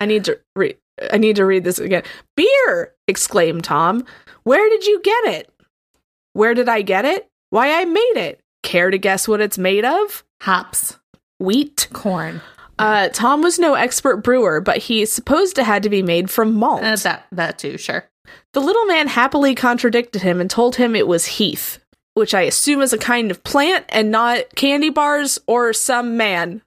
I 0.00 0.04
need 0.06 0.24
to 0.26 0.38
read. 0.54 0.76
I 1.10 1.16
need 1.16 1.36
to 1.36 1.46
read 1.46 1.64
this 1.64 1.78
again. 1.78 2.02
Beer! 2.36 2.92
exclaimed 3.08 3.64
Tom. 3.64 4.04
Where 4.42 4.68
did 4.68 4.84
you 4.86 5.00
get 5.00 5.24
it? 5.34 5.50
Where 6.34 6.52
did 6.52 6.68
I 6.68 6.82
get 6.82 7.06
it? 7.06 7.26
Why, 7.48 7.80
I 7.80 7.86
made 7.86 8.16
it. 8.16 8.40
Care 8.62 8.90
to 8.90 8.98
guess 8.98 9.26
what 9.26 9.40
it's 9.40 9.56
made 9.56 9.86
of? 9.86 10.22
Hops, 10.42 10.98
Wheat. 11.38 11.88
corn. 11.94 12.42
Uh, 12.80 13.08
Tom 13.10 13.42
was 13.42 13.58
no 13.58 13.74
expert 13.74 14.18
brewer, 14.18 14.60
but 14.60 14.78
he 14.78 15.04
supposed 15.04 15.58
it 15.58 15.64
had 15.64 15.82
to 15.82 15.90
be 15.90 16.02
made 16.02 16.30
from 16.30 16.54
malt. 16.54 16.82
Uh, 16.82 16.96
that 16.96 17.26
that 17.32 17.58
too, 17.58 17.76
sure. 17.78 18.08
the 18.52 18.60
little 18.60 18.86
man 18.86 19.08
happily 19.08 19.54
contradicted 19.54 20.22
him 20.22 20.40
and 20.40 20.50
told 20.50 20.76
him 20.76 20.96
it 20.96 21.06
was 21.06 21.26
heath, 21.26 21.78
which 22.14 22.34
I 22.34 22.42
assume 22.42 22.80
is 22.80 22.92
a 22.92 22.98
kind 22.98 23.30
of 23.30 23.44
plant 23.44 23.84
and 23.90 24.10
not 24.10 24.54
candy 24.56 24.90
bars 24.90 25.38
or 25.46 25.72
some 25.72 26.16
man. 26.16 26.62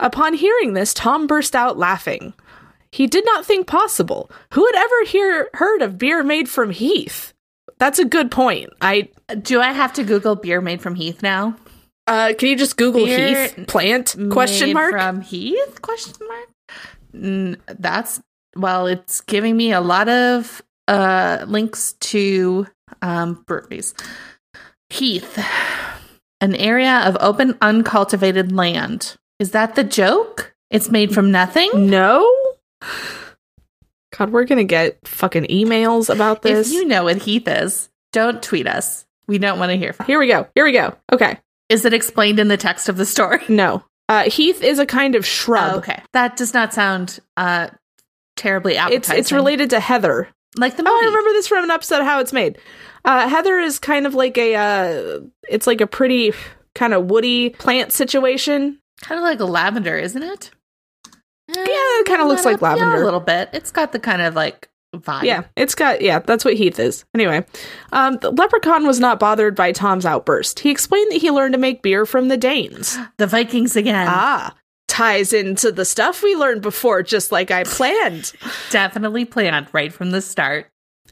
Upon 0.00 0.34
hearing 0.34 0.74
this, 0.74 0.92
Tom 0.92 1.26
burst 1.26 1.54
out 1.54 1.78
laughing. 1.78 2.34
He 2.90 3.06
did 3.06 3.24
not 3.24 3.44
think 3.44 3.66
possible. 3.66 4.30
Who 4.52 4.66
had 4.66 4.74
ever 4.76 5.04
hear, 5.06 5.50
heard 5.54 5.82
of 5.82 5.98
beer 5.98 6.22
made 6.22 6.48
from 6.48 6.70
heath? 6.70 7.32
That's 7.78 7.98
a 7.98 8.04
good 8.04 8.30
point. 8.30 8.70
I 8.80 9.08
Do 9.40 9.60
I 9.60 9.72
have 9.72 9.92
to 9.94 10.04
Google 10.04 10.36
beer 10.36 10.60
made 10.60 10.80
from 10.80 10.94
Heath 10.94 11.22
now? 11.22 11.56
Uh, 12.06 12.34
can 12.34 12.48
you 12.48 12.56
just 12.56 12.76
Google 12.76 13.04
Beer 13.04 13.48
heath 13.48 13.66
plant 13.66 14.16
question 14.30 14.72
mark? 14.72 14.92
from 14.92 15.20
Heath? 15.20 15.80
Question 15.82 16.26
mark. 16.26 16.48
Mm, 17.14 17.60
that's 17.78 18.20
well, 18.56 18.86
it's 18.86 19.20
giving 19.22 19.56
me 19.56 19.72
a 19.72 19.80
lot 19.80 20.08
of 20.08 20.62
uh 20.88 21.44
links 21.48 21.94
to 22.00 22.66
um 23.02 23.42
breweries. 23.46 23.94
Heath, 24.90 25.42
an 26.40 26.54
area 26.54 27.00
of 27.06 27.16
open, 27.20 27.56
uncultivated 27.60 28.52
land. 28.52 29.16
Is 29.38 29.52
that 29.52 29.74
the 29.74 29.84
joke? 29.84 30.54
It's 30.70 30.90
made 30.90 31.14
from 31.14 31.30
nothing. 31.30 31.70
no. 31.90 32.30
God, 34.16 34.30
we're 34.30 34.44
gonna 34.44 34.64
get 34.64 34.98
fucking 35.06 35.44
emails 35.44 36.12
about 36.12 36.42
this. 36.42 36.68
If 36.68 36.74
you 36.74 36.84
know 36.84 37.04
what 37.04 37.22
Heath 37.22 37.48
is, 37.48 37.88
don't 38.12 38.40
tweet 38.42 38.66
us. 38.68 39.06
We 39.26 39.38
don't 39.38 39.58
want 39.58 39.70
to 39.70 39.76
hear 39.76 39.92
from. 39.92 40.06
Here 40.06 40.18
we 40.20 40.28
go. 40.28 40.46
Here 40.54 40.64
we 40.64 40.72
go. 40.72 40.94
Okay. 41.12 41.38
Is 41.68 41.84
it 41.84 41.94
explained 41.94 42.38
in 42.38 42.48
the 42.48 42.56
text 42.56 42.88
of 42.88 42.96
the 42.96 43.06
story? 43.06 43.42
No. 43.48 43.84
Uh, 44.08 44.28
heath 44.28 44.62
is 44.62 44.78
a 44.78 44.84
kind 44.84 45.14
of 45.14 45.24
shrub. 45.24 45.72
Oh, 45.72 45.78
okay, 45.78 46.02
that 46.12 46.36
does 46.36 46.52
not 46.52 46.74
sound 46.74 47.20
uh 47.38 47.68
terribly 48.36 48.72
It's 48.74 48.80
appetizing. 48.82 49.18
it's 49.18 49.32
related 49.32 49.70
to 49.70 49.80
heather. 49.80 50.28
like 50.58 50.76
the 50.76 50.82
Oh, 50.86 51.00
I 51.02 51.06
remember 51.06 51.30
this 51.30 51.48
from 51.48 51.64
an 51.64 51.70
episode 51.70 52.00
of 52.00 52.04
How 52.06 52.20
It's 52.20 52.32
Made. 52.32 52.58
Uh, 53.06 53.28
heather 53.28 53.58
is 53.58 53.78
kind 53.78 54.06
of 54.06 54.14
like 54.14 54.36
a 54.36 54.54
uh, 54.56 55.20
it's 55.48 55.66
like 55.66 55.80
a 55.80 55.86
pretty 55.86 56.32
kind 56.74 56.92
of 56.92 57.06
woody 57.06 57.50
plant 57.50 57.92
situation. 57.92 58.78
kind 59.00 59.18
of 59.18 59.22
like 59.22 59.40
a 59.40 59.44
lavender, 59.46 59.96
isn't 59.96 60.22
it? 60.22 60.50
Yeah, 61.48 61.64
it 61.66 62.06
kinda 62.06 62.26
looks 62.26 62.44
like 62.44 62.60
lavender. 62.60 63.00
a 63.00 63.04
little 63.04 63.20
bit. 63.20 63.50
It's 63.54 63.70
got 63.70 63.92
the 63.92 63.98
kind 64.00 64.20
of 64.22 64.34
like 64.34 64.68
vibe. 65.00 65.22
Yeah, 65.24 65.44
it's 65.56 65.74
got 65.74 66.00
yeah, 66.00 66.18
that's 66.20 66.44
what 66.44 66.54
heath 66.54 66.78
is. 66.78 67.04
Anyway, 67.14 67.44
um, 67.92 68.18
the 68.20 68.30
leprechaun 68.30 68.86
was 68.86 69.00
not 69.00 69.18
bothered 69.18 69.54
by 69.54 69.72
Tom's 69.72 70.06
outburst. 70.06 70.60
He 70.60 70.70
explained 70.70 71.12
that 71.12 71.20
he 71.20 71.30
learned 71.30 71.54
to 71.54 71.58
make 71.58 71.82
beer 71.82 72.06
from 72.06 72.28
the 72.28 72.36
Danes. 72.36 72.98
the 73.18 73.26
Vikings 73.26 73.76
again. 73.76 74.06
Ah, 74.08 74.54
ties 74.88 75.32
into 75.32 75.72
the 75.72 75.84
stuff 75.84 76.22
we 76.22 76.36
learned 76.36 76.62
before, 76.62 77.02
just 77.02 77.32
like 77.32 77.50
I 77.50 77.64
planned. 77.64 78.32
Definitely 78.70 79.24
planned 79.24 79.66
right 79.72 79.92
from 79.92 80.10
the 80.10 80.20
start. 80.20 80.66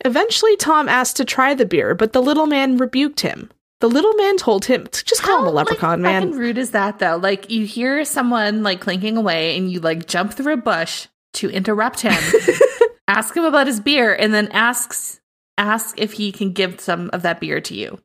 Eventually, 0.05 0.57
Tom 0.57 0.89
asked 0.89 1.17
to 1.19 1.25
try 1.25 1.55
the 1.55 1.67
beer, 1.67 1.95
but 1.95 2.13
the 2.13 2.23
little 2.23 2.47
man 2.47 2.77
rebuked 2.77 3.21
him. 3.21 3.51
The 3.81 3.89
little 3.89 4.15
man 4.15 4.37
told 4.37 4.65
him 4.65 4.87
to 4.87 5.05
just 5.05 5.23
call 5.23 5.41
him 5.41 5.49
a 5.49 5.51
leprechaun, 5.51 6.03
like, 6.03 6.23
man. 6.23 6.31
Rude 6.31 6.57
is 6.57 6.71
that 6.71 7.01
though? 7.01 7.17
Like 7.17 7.51
you 7.51 7.67
hear 7.67 8.05
someone 8.05 8.63
like 8.63 8.81
clinking 8.81 9.17
away, 9.17 9.57
and 9.57 9.71
you 9.73 9.81
like 9.81 10.07
jump 10.07 10.33
through 10.35 10.53
a 10.53 10.57
bush 10.57 11.09
to 11.35 11.51
interrupt 11.51 12.01
him, 12.01 12.13
ask 13.09 13.37
him 13.37 13.45
about 13.45 13.67
his 13.67 13.81
beer, 13.81 14.15
and 14.15 14.33
then 14.35 14.49
asks 14.53 15.21
ask 15.59 15.99
if 16.01 16.13
he 16.15 16.33
can 16.33 16.53
give 16.53 16.81
some 16.81 17.11
of 17.13 17.23
that 17.23 17.41
beer 17.41 17.61
to 17.61 17.75
you. 17.75 17.99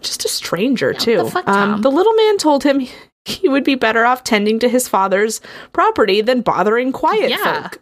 just 0.00 0.24
a 0.24 0.28
stranger 0.28 0.92
Yeah, 0.92 0.98
too. 0.98 1.16
the 1.18 1.30
fuck, 1.30 1.48
um, 1.48 1.80
the 1.82 1.90
little 1.90 2.12
man 2.12 2.36
told 2.36 2.62
him 2.64 2.86
he 3.24 3.48
would 3.48 3.64
be 3.64 3.74
better 3.76 4.04
off 4.04 4.22
tending 4.24 4.58
to 4.58 4.68
his 4.68 4.86
father's 4.88 5.40
property 5.72 6.20
than 6.20 6.42
bothering 6.42 6.92
quiet 6.92 7.30
Yeah. 7.30 7.62
folk. 7.68 7.80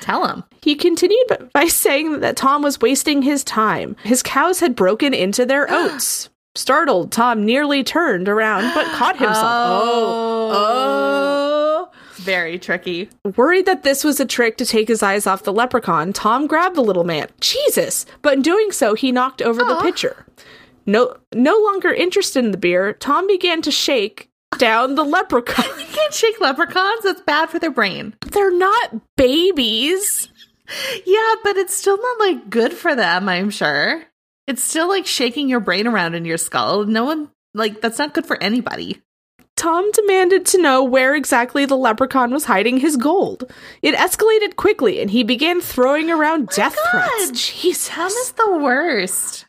Tell 0.00 0.26
him. 0.26 0.42
He 0.60 0.74
continued 0.74 1.50
by 1.54 1.66
saying 1.66 2.20
that 2.20 2.36
Tom 2.36 2.62
was 2.62 2.80
wasting 2.80 3.22
his 3.22 3.44
time. 3.44 3.94
His 4.02 4.22
cows 4.22 4.58
had 4.60 4.74
broken 4.74 5.14
into 5.14 5.46
their 5.46 5.66
oats. 5.70 6.28
Startled, 6.56 7.12
Tom 7.12 7.46
nearly 7.46 7.82
turned 7.84 8.28
around 8.28 8.74
but 8.74 8.84
caught 8.86 9.16
himself. 9.18 9.36
oh 9.84 10.50
Oh. 10.54 11.61
Very 12.22 12.58
tricky. 12.58 13.08
Worried 13.36 13.66
that 13.66 13.82
this 13.82 14.04
was 14.04 14.20
a 14.20 14.24
trick 14.24 14.56
to 14.58 14.66
take 14.66 14.88
his 14.88 15.02
eyes 15.02 15.26
off 15.26 15.42
the 15.42 15.52
leprechaun, 15.52 16.12
Tom 16.12 16.46
grabbed 16.46 16.76
the 16.76 16.82
little 16.82 17.04
man. 17.04 17.28
Jesus! 17.40 18.06
But 18.22 18.34
in 18.34 18.42
doing 18.42 18.70
so, 18.70 18.94
he 18.94 19.10
knocked 19.10 19.42
over 19.42 19.64
the 19.64 19.80
pitcher. 19.82 20.24
No, 20.86 21.16
no 21.34 21.58
longer 21.58 21.92
interested 21.92 22.44
in 22.44 22.50
the 22.50 22.58
beer, 22.58 22.92
Tom 22.92 23.26
began 23.26 23.62
to 23.62 23.70
shake 23.70 24.28
down 24.58 24.94
the 24.94 25.04
leprechaun. 25.04 25.64
You 25.78 25.98
can't 25.98 26.14
shake 26.14 26.40
leprechauns. 26.40 27.02
That's 27.02 27.20
bad 27.20 27.50
for 27.50 27.58
their 27.58 27.70
brain. 27.70 28.14
They're 28.32 28.56
not 28.56 28.94
babies. 29.16 30.28
Yeah, 31.04 31.34
but 31.44 31.56
it's 31.56 31.74
still 31.74 31.98
not 31.98 32.18
like 32.20 32.50
good 32.50 32.72
for 32.72 32.94
them, 32.94 33.28
I'm 33.28 33.50
sure. 33.50 34.02
It's 34.46 34.64
still 34.64 34.88
like 34.88 35.06
shaking 35.06 35.48
your 35.48 35.60
brain 35.60 35.86
around 35.86 36.14
in 36.14 36.24
your 36.24 36.38
skull. 36.38 36.84
No 36.84 37.04
one, 37.04 37.30
like, 37.54 37.80
that's 37.80 37.98
not 37.98 38.14
good 38.14 38.26
for 38.26 38.42
anybody. 38.42 39.02
Tom 39.56 39.90
demanded 39.92 40.46
to 40.46 40.60
know 40.60 40.82
where 40.82 41.14
exactly 41.14 41.64
the 41.66 41.76
leprechaun 41.76 42.32
was 42.32 42.46
hiding 42.46 42.78
his 42.78 42.96
gold. 42.96 43.44
It 43.82 43.94
escalated 43.94 44.56
quickly 44.56 45.00
and 45.00 45.10
he 45.10 45.22
began 45.22 45.60
throwing 45.60 46.10
around 46.10 46.48
death 46.48 46.76
God, 46.76 46.90
threats. 46.90 47.52
Jesus. 47.52 47.88
Tom 47.88 48.08
is 48.08 48.32
the 48.32 48.58
worst. 48.58 49.46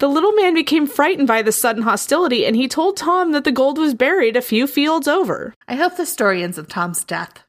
The 0.00 0.08
little 0.08 0.32
man 0.32 0.54
became 0.54 0.86
frightened 0.86 1.28
by 1.28 1.42
the 1.42 1.52
sudden 1.52 1.82
hostility 1.82 2.44
and 2.44 2.56
he 2.56 2.68
told 2.68 2.96
Tom 2.96 3.32
that 3.32 3.44
the 3.44 3.52
gold 3.52 3.78
was 3.78 3.94
buried 3.94 4.36
a 4.36 4.42
few 4.42 4.66
fields 4.66 5.08
over. 5.08 5.54
I 5.68 5.76
hope 5.76 5.96
the 5.96 6.04
story 6.04 6.42
ends 6.42 6.56
with 6.56 6.68
Tom's 6.68 7.04
death. 7.04 7.44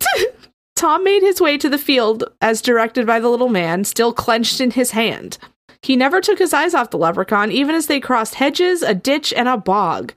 Tom 0.76 1.04
made 1.04 1.22
his 1.22 1.42
way 1.42 1.58
to 1.58 1.68
the 1.68 1.76
field 1.76 2.24
as 2.40 2.62
directed 2.62 3.06
by 3.06 3.20
the 3.20 3.28
little 3.28 3.50
man, 3.50 3.84
still 3.84 4.14
clenched 4.14 4.62
in 4.62 4.70
his 4.70 4.92
hand. 4.92 5.36
He 5.82 5.96
never 5.96 6.20
took 6.20 6.38
his 6.38 6.54
eyes 6.54 6.74
off 6.74 6.90
the 6.90 6.98
leprechaun, 6.98 7.50
even 7.50 7.74
as 7.74 7.86
they 7.86 8.00
crossed 8.00 8.36
hedges, 8.36 8.82
a 8.82 8.94
ditch, 8.94 9.32
and 9.32 9.48
a 9.48 9.56
bog. 9.56 10.14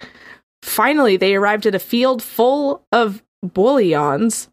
Finally, 0.64 1.18
they 1.18 1.36
arrived 1.36 1.66
at 1.66 1.76
a 1.76 1.80
field 1.80 2.24
full 2.24 2.86
of 2.92 3.22
bullions. 3.44 4.50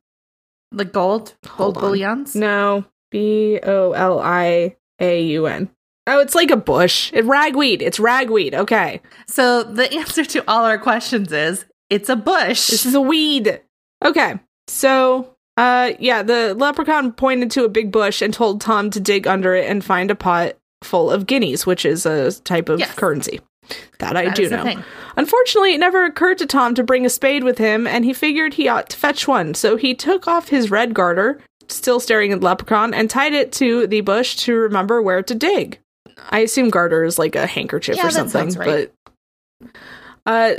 The 0.73 0.85
gold, 0.85 1.35
gold 1.57 1.75
bullions. 1.79 2.35
No, 2.35 2.85
B 3.11 3.61
O 3.63 3.93
L 3.93 4.19
I 4.21 4.77
A 5.01 5.23
U 5.23 5.47
N. 5.47 5.71
Oh, 6.09 6.19
it's 6.19 6.35
like 6.35 6.51
a 6.51 6.57
bush. 6.57 7.13
It 7.13 7.25
ragweed. 7.25 7.81
It's 7.81 8.01
ragweed. 8.01 8.55
Okay, 8.55 9.01
So 9.29 9.63
the 9.63 9.93
answer 9.95 10.25
to 10.25 10.45
all 10.51 10.65
our 10.65 10.79
questions 10.79 11.31
is 11.33 11.65
it's 11.89 12.09
a 12.09 12.17
bush. 12.17 12.67
this 12.69 12.85
is 12.87 12.95
a 12.95 13.01
weed. 13.01 13.61
Okay, 14.05 14.35
so 14.67 15.37
uh, 15.57 15.93
yeah, 16.01 16.23
the 16.23 16.55
leprechaun 16.55 17.13
pointed 17.13 17.51
to 17.53 17.65
a 17.65 17.69
big 17.69 17.93
bush 17.93 18.21
and 18.23 18.35
told 18.35 18.61
Tom 18.61 18.91
to 18.91 18.99
dig 19.01 19.27
under 19.29 19.55
it 19.55 19.69
and 19.71 19.85
find 19.85 20.11
a 20.11 20.15
pot 20.17 20.57
full 20.83 21.11
of 21.11 21.27
guineas, 21.27 21.67
which 21.67 21.85
is 21.85 22.05
a 22.07 22.33
type 22.41 22.69
of 22.69 22.81
Yes. 22.81 22.95
currency. 22.95 23.41
That 23.99 24.17
I 24.17 24.27
That 24.27 24.37
do 24.37 24.49
know. 24.51 24.83
Unfortunately, 25.17 25.75
it 25.75 25.79
never 25.79 26.05
occurred 26.05 26.39
to 26.39 26.47
Tom 26.47 26.75
to 26.75 26.83
bring 26.83 27.05
a 27.05 27.11
spade 27.11 27.45
with 27.45 27.59
him, 27.59 27.87
and 27.87 28.05
he 28.05 28.13
figured 28.13 28.55
he 28.55 28.69
ought 28.69 28.89
to 28.91 28.97
fetch 28.97 29.27
one. 29.29 29.55
So 29.55 29.77
he 29.77 29.95
took 29.95 30.27
off 30.29 30.49
his 30.49 30.71
red 30.71 30.95
garter, 30.95 31.41
still 31.69 32.01
staring 32.01 32.33
at 32.33 32.41
the 32.41 32.47
leprechaun, 32.47 32.95
and 32.95 33.11
tied 33.11 33.33
it 33.35 33.53
to 33.55 33.87
the 33.87 34.01
bush 34.01 34.37
to 34.37 34.55
remember 34.55 35.03
where 35.03 35.23
to 35.23 35.35
dig. 35.35 35.79
I 36.31 36.41
assume 36.41 36.71
garter 36.71 37.05
is 37.05 37.19
like 37.19 37.35
a 37.35 37.47
handkerchief 37.47 37.97
Yeah, 37.97 38.07
or 38.07 38.11
something, 38.11 38.51
right. 38.55 38.91
but 39.63 39.71
uh, 40.27 40.55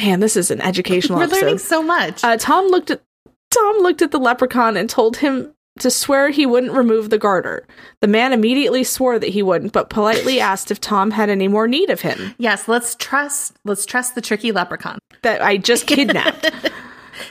man, 0.00 0.20
this 0.20 0.36
is 0.36 0.50
an 0.50 0.60
educational 0.60 1.18
We're 1.18 1.24
episode. 1.24 1.40
learning 1.42 1.58
so 1.58 1.82
much. 1.82 2.22
Uh, 2.24 2.36
Tom 2.36 2.66
looked 2.68 2.90
at 2.90 3.02
Tom 3.50 3.78
looked 3.78 4.02
at 4.02 4.10
the 4.10 4.18
leprechaun 4.18 4.76
and 4.76 4.88
told 4.90 5.16
him 5.18 5.54
to 5.80 5.90
swear 5.90 6.30
he 6.30 6.46
wouldn't 6.46 6.72
remove 6.72 7.10
the 7.10 7.18
garter. 7.18 7.66
The 8.00 8.06
man 8.06 8.32
immediately 8.32 8.84
swore 8.84 9.18
that 9.18 9.30
he 9.30 9.42
wouldn't, 9.42 9.72
but 9.72 9.90
politely 9.90 10.40
asked 10.40 10.70
if 10.70 10.80
Tom 10.80 11.10
had 11.10 11.30
any 11.30 11.48
more 11.48 11.66
need 11.68 11.90
of 11.90 12.00
him. 12.00 12.34
yes, 12.38 12.68
let's 12.68 12.94
trust. 12.96 13.56
Let's 13.64 13.86
trust 13.86 14.14
the 14.14 14.20
tricky 14.20 14.52
leprechaun. 14.52 14.98
That 15.22 15.42
I 15.42 15.56
just 15.56 15.86
kidnapped. 15.88 16.50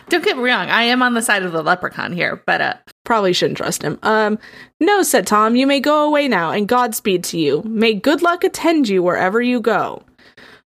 Don't 0.09 0.23
get 0.23 0.37
me 0.37 0.43
wrong. 0.43 0.69
I 0.69 0.83
am 0.83 1.01
on 1.01 1.13
the 1.13 1.21
side 1.21 1.43
of 1.43 1.51
the 1.51 1.63
leprechaun 1.63 2.11
here, 2.11 2.41
but 2.45 2.61
uh, 2.61 2.73
Probably 3.07 3.31
shouldn't 3.31 3.55
trust 3.55 3.83
him. 3.83 3.97
Um, 4.03 4.37
no, 4.81 5.01
said 5.01 5.25
Tom, 5.25 5.55
you 5.55 5.65
may 5.65 5.79
go 5.79 6.05
away 6.05 6.27
now, 6.27 6.51
and 6.51 6.67
Godspeed 6.67 7.23
to 7.25 7.39
you. 7.39 7.63
May 7.63 7.93
good 7.93 8.21
luck 8.21 8.43
attend 8.43 8.89
you 8.89 9.01
wherever 9.01 9.41
you 9.41 9.61
go. 9.61 10.03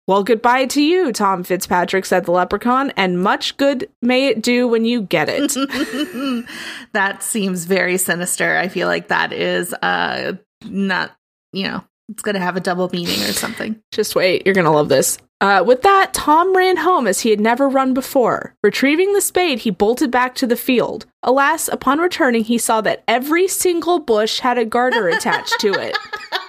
Well, 0.06 0.22
goodbye 0.22 0.66
to 0.66 0.80
you, 0.80 1.12
Tom 1.12 1.42
Fitzpatrick, 1.42 2.04
said 2.04 2.26
the 2.26 2.30
leprechaun, 2.30 2.92
and 2.96 3.20
much 3.20 3.56
good 3.56 3.88
may 4.02 4.28
it 4.28 4.40
do 4.40 4.68
when 4.68 4.84
you 4.84 5.02
get 5.02 5.28
it. 5.28 5.52
that 6.92 7.24
seems 7.24 7.64
very 7.64 7.98
sinister. 7.98 8.56
I 8.56 8.68
feel 8.68 8.86
like 8.86 9.08
that 9.08 9.32
is 9.32 9.74
uh 9.74 10.34
not 10.64 11.16
you 11.52 11.64
know 11.64 11.84
it's 12.08 12.22
gonna 12.22 12.38
have 12.38 12.56
a 12.56 12.60
double 12.60 12.88
meaning 12.92 13.20
or 13.22 13.32
something. 13.32 13.80
Just 13.90 14.14
wait, 14.14 14.46
you're 14.46 14.54
gonna 14.54 14.72
love 14.72 14.88
this. 14.88 15.18
Uh, 15.40 15.62
with 15.66 15.82
that, 15.82 16.14
Tom 16.14 16.56
ran 16.56 16.78
home 16.78 17.06
as 17.06 17.20
he 17.20 17.28
had 17.28 17.40
never 17.40 17.68
run 17.68 17.92
before. 17.92 18.54
Retrieving 18.62 19.12
the 19.12 19.20
spade, 19.20 19.58
he 19.58 19.70
bolted 19.70 20.10
back 20.10 20.34
to 20.36 20.46
the 20.46 20.56
field. 20.56 21.04
Alas, 21.22 21.68
upon 21.68 21.98
returning, 21.98 22.44
he 22.44 22.56
saw 22.56 22.80
that 22.80 23.04
every 23.06 23.46
single 23.46 23.98
bush 23.98 24.38
had 24.38 24.56
a 24.56 24.64
garter 24.64 25.08
attached 25.08 25.60
to 25.60 25.72
it. 25.72 25.98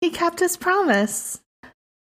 He 0.00 0.10
kept 0.10 0.40
his 0.40 0.56
promise. 0.56 1.40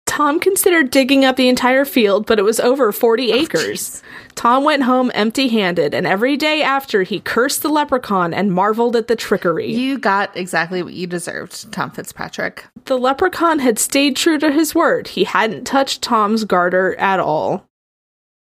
Tom 0.07 0.41
considered 0.41 0.91
digging 0.91 1.25
up 1.25 1.37
the 1.37 1.49
entire 1.49 1.87
field, 1.87 2.27
but 2.27 2.39
it 2.39 2.43
was 2.43 2.61
over 2.61 2.93
40 2.93 3.33
acres. 3.33 4.03
Tom 4.35 4.63
went 4.63 4.83
home 4.83 5.11
empty 5.15 5.49
handed, 5.49 5.95
and 5.95 6.07
every 6.07 6.37
day 6.37 6.63
after, 6.63 7.03
he 7.03 7.19
cursed 7.19 7.63
the 7.63 7.71
leprechaun 7.71 8.35
and 8.35 8.53
marveled 8.53 8.95
at 8.95 9.09
the 9.09 9.17
trickery. 9.17 9.73
You 9.73 9.99
got 9.99 10.37
exactly 10.37 10.83
what 10.83 10.93
you 10.93 11.07
deserved, 11.07 11.73
Tom 11.73 11.91
Fitzpatrick. 11.93 12.67
the 12.85 12.99
leprechaun 12.99 13.61
had 13.61 13.79
stayed 13.79 14.17
true 14.17 14.39
to 14.39 14.51
his 14.53 14.75
word. 14.75 15.09
He 15.09 15.25
hadn't 15.25 15.65
touched 15.65 16.03
Tom's 16.03 16.45
garter 16.45 16.95
at 16.97 17.19
all. 17.21 17.67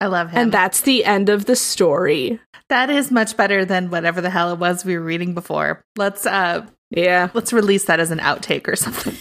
I 0.01 0.07
love 0.07 0.31
him. 0.31 0.39
And 0.39 0.51
that's 0.51 0.81
the 0.81 1.05
end 1.05 1.29
of 1.29 1.45
the 1.45 1.55
story. 1.55 2.39
that 2.69 2.89
is 2.89 3.11
much 3.11 3.37
better 3.37 3.63
than 3.63 3.89
whatever 3.89 4.19
the 4.19 4.29
hell 4.29 4.51
it 4.51 4.59
was 4.59 4.83
we 4.83 4.97
were 4.97 5.03
reading 5.03 5.33
before. 5.33 5.81
Let's 5.95 6.25
uh 6.25 6.65
Yeah. 6.91 7.30
let's 7.34 7.51
release 7.51 7.86
that 7.86 7.99
as 7.99 8.12
an 8.12 8.19
outtake 8.19 8.67
or 8.67 8.75
something. 8.75 9.15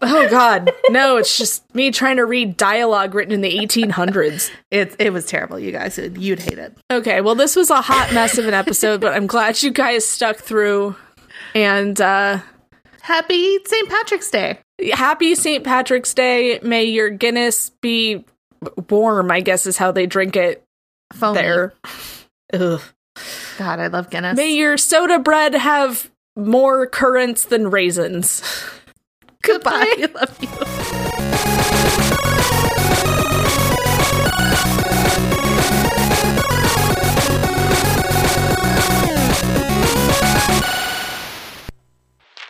Oh, 0.00 0.28
God. 0.30 0.70
No, 0.90 1.16
it's 1.16 1.36
just 1.36 1.74
me 1.74 1.90
trying 1.90 2.16
to 2.18 2.24
read 2.24 2.56
dialogue 2.56 3.16
written 3.16 3.34
in 3.34 3.40
the 3.40 3.58
1800s. 3.58 4.50
It 4.70 4.94
it 5.00 5.12
was 5.12 5.26
terrible, 5.26 5.58
you 5.58 5.72
guys. 5.72 5.98
You'd 5.98 6.38
hate 6.38 6.58
it. 6.58 6.76
Okay, 6.92 7.20
well, 7.20 7.34
this 7.34 7.56
was 7.56 7.68
a 7.68 7.80
hot 7.80 8.12
mess 8.14 8.38
of 8.38 8.46
an 8.46 8.54
episode, 8.54 9.00
but 9.00 9.12
I'm 9.12 9.26
glad 9.26 9.60
you 9.60 9.72
guys 9.72 10.06
stuck 10.06 10.36
through. 10.36 10.94
And, 11.54 12.00
uh, 12.00 12.38
Happy 13.00 13.58
St. 13.66 13.88
Patrick's 13.88 14.30
Day. 14.30 14.60
happy 14.92 15.34
St. 15.34 15.64
Patrick's 15.64 16.14
Day. 16.14 16.60
May 16.62 16.84
your 16.84 17.10
Guinness 17.10 17.70
be 17.80 18.24
warm, 18.88 19.32
I 19.32 19.40
guess 19.40 19.66
is 19.66 19.78
how 19.78 19.90
they 19.90 20.06
drink 20.06 20.36
it 20.36 20.62
Foamy. 21.12 21.40
there. 21.40 21.74
Ugh. 22.52 22.80
God, 23.58 23.80
I 23.80 23.88
love 23.88 24.10
Guinness. 24.10 24.36
May 24.36 24.52
your 24.52 24.78
soda 24.78 25.18
bread 25.18 25.54
have 25.54 26.08
more 26.36 26.86
currants 26.86 27.44
than 27.44 27.70
raisins. 27.70 28.42
Goodbye. 29.42 29.72
I 29.72 30.08
love 30.14 30.38
you. 30.40 30.48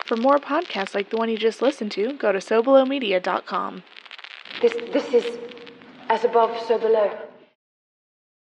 For 0.05 0.17
more 0.19 0.37
podcasts 0.37 0.95
like 0.95 1.09
the 1.09 1.17
one 1.17 1.31
you 1.31 1.39
just 1.39 1.63
listened 1.63 1.93
to, 1.93 2.13
go 2.15 2.33
to 2.33 2.39
SoBelowMedia.com. 2.39 3.83
This, 4.61 4.75
this 4.93 5.15
is 5.15 5.39
as 6.11 6.25
above, 6.25 6.55
so 6.67 6.79
below. 6.79 7.11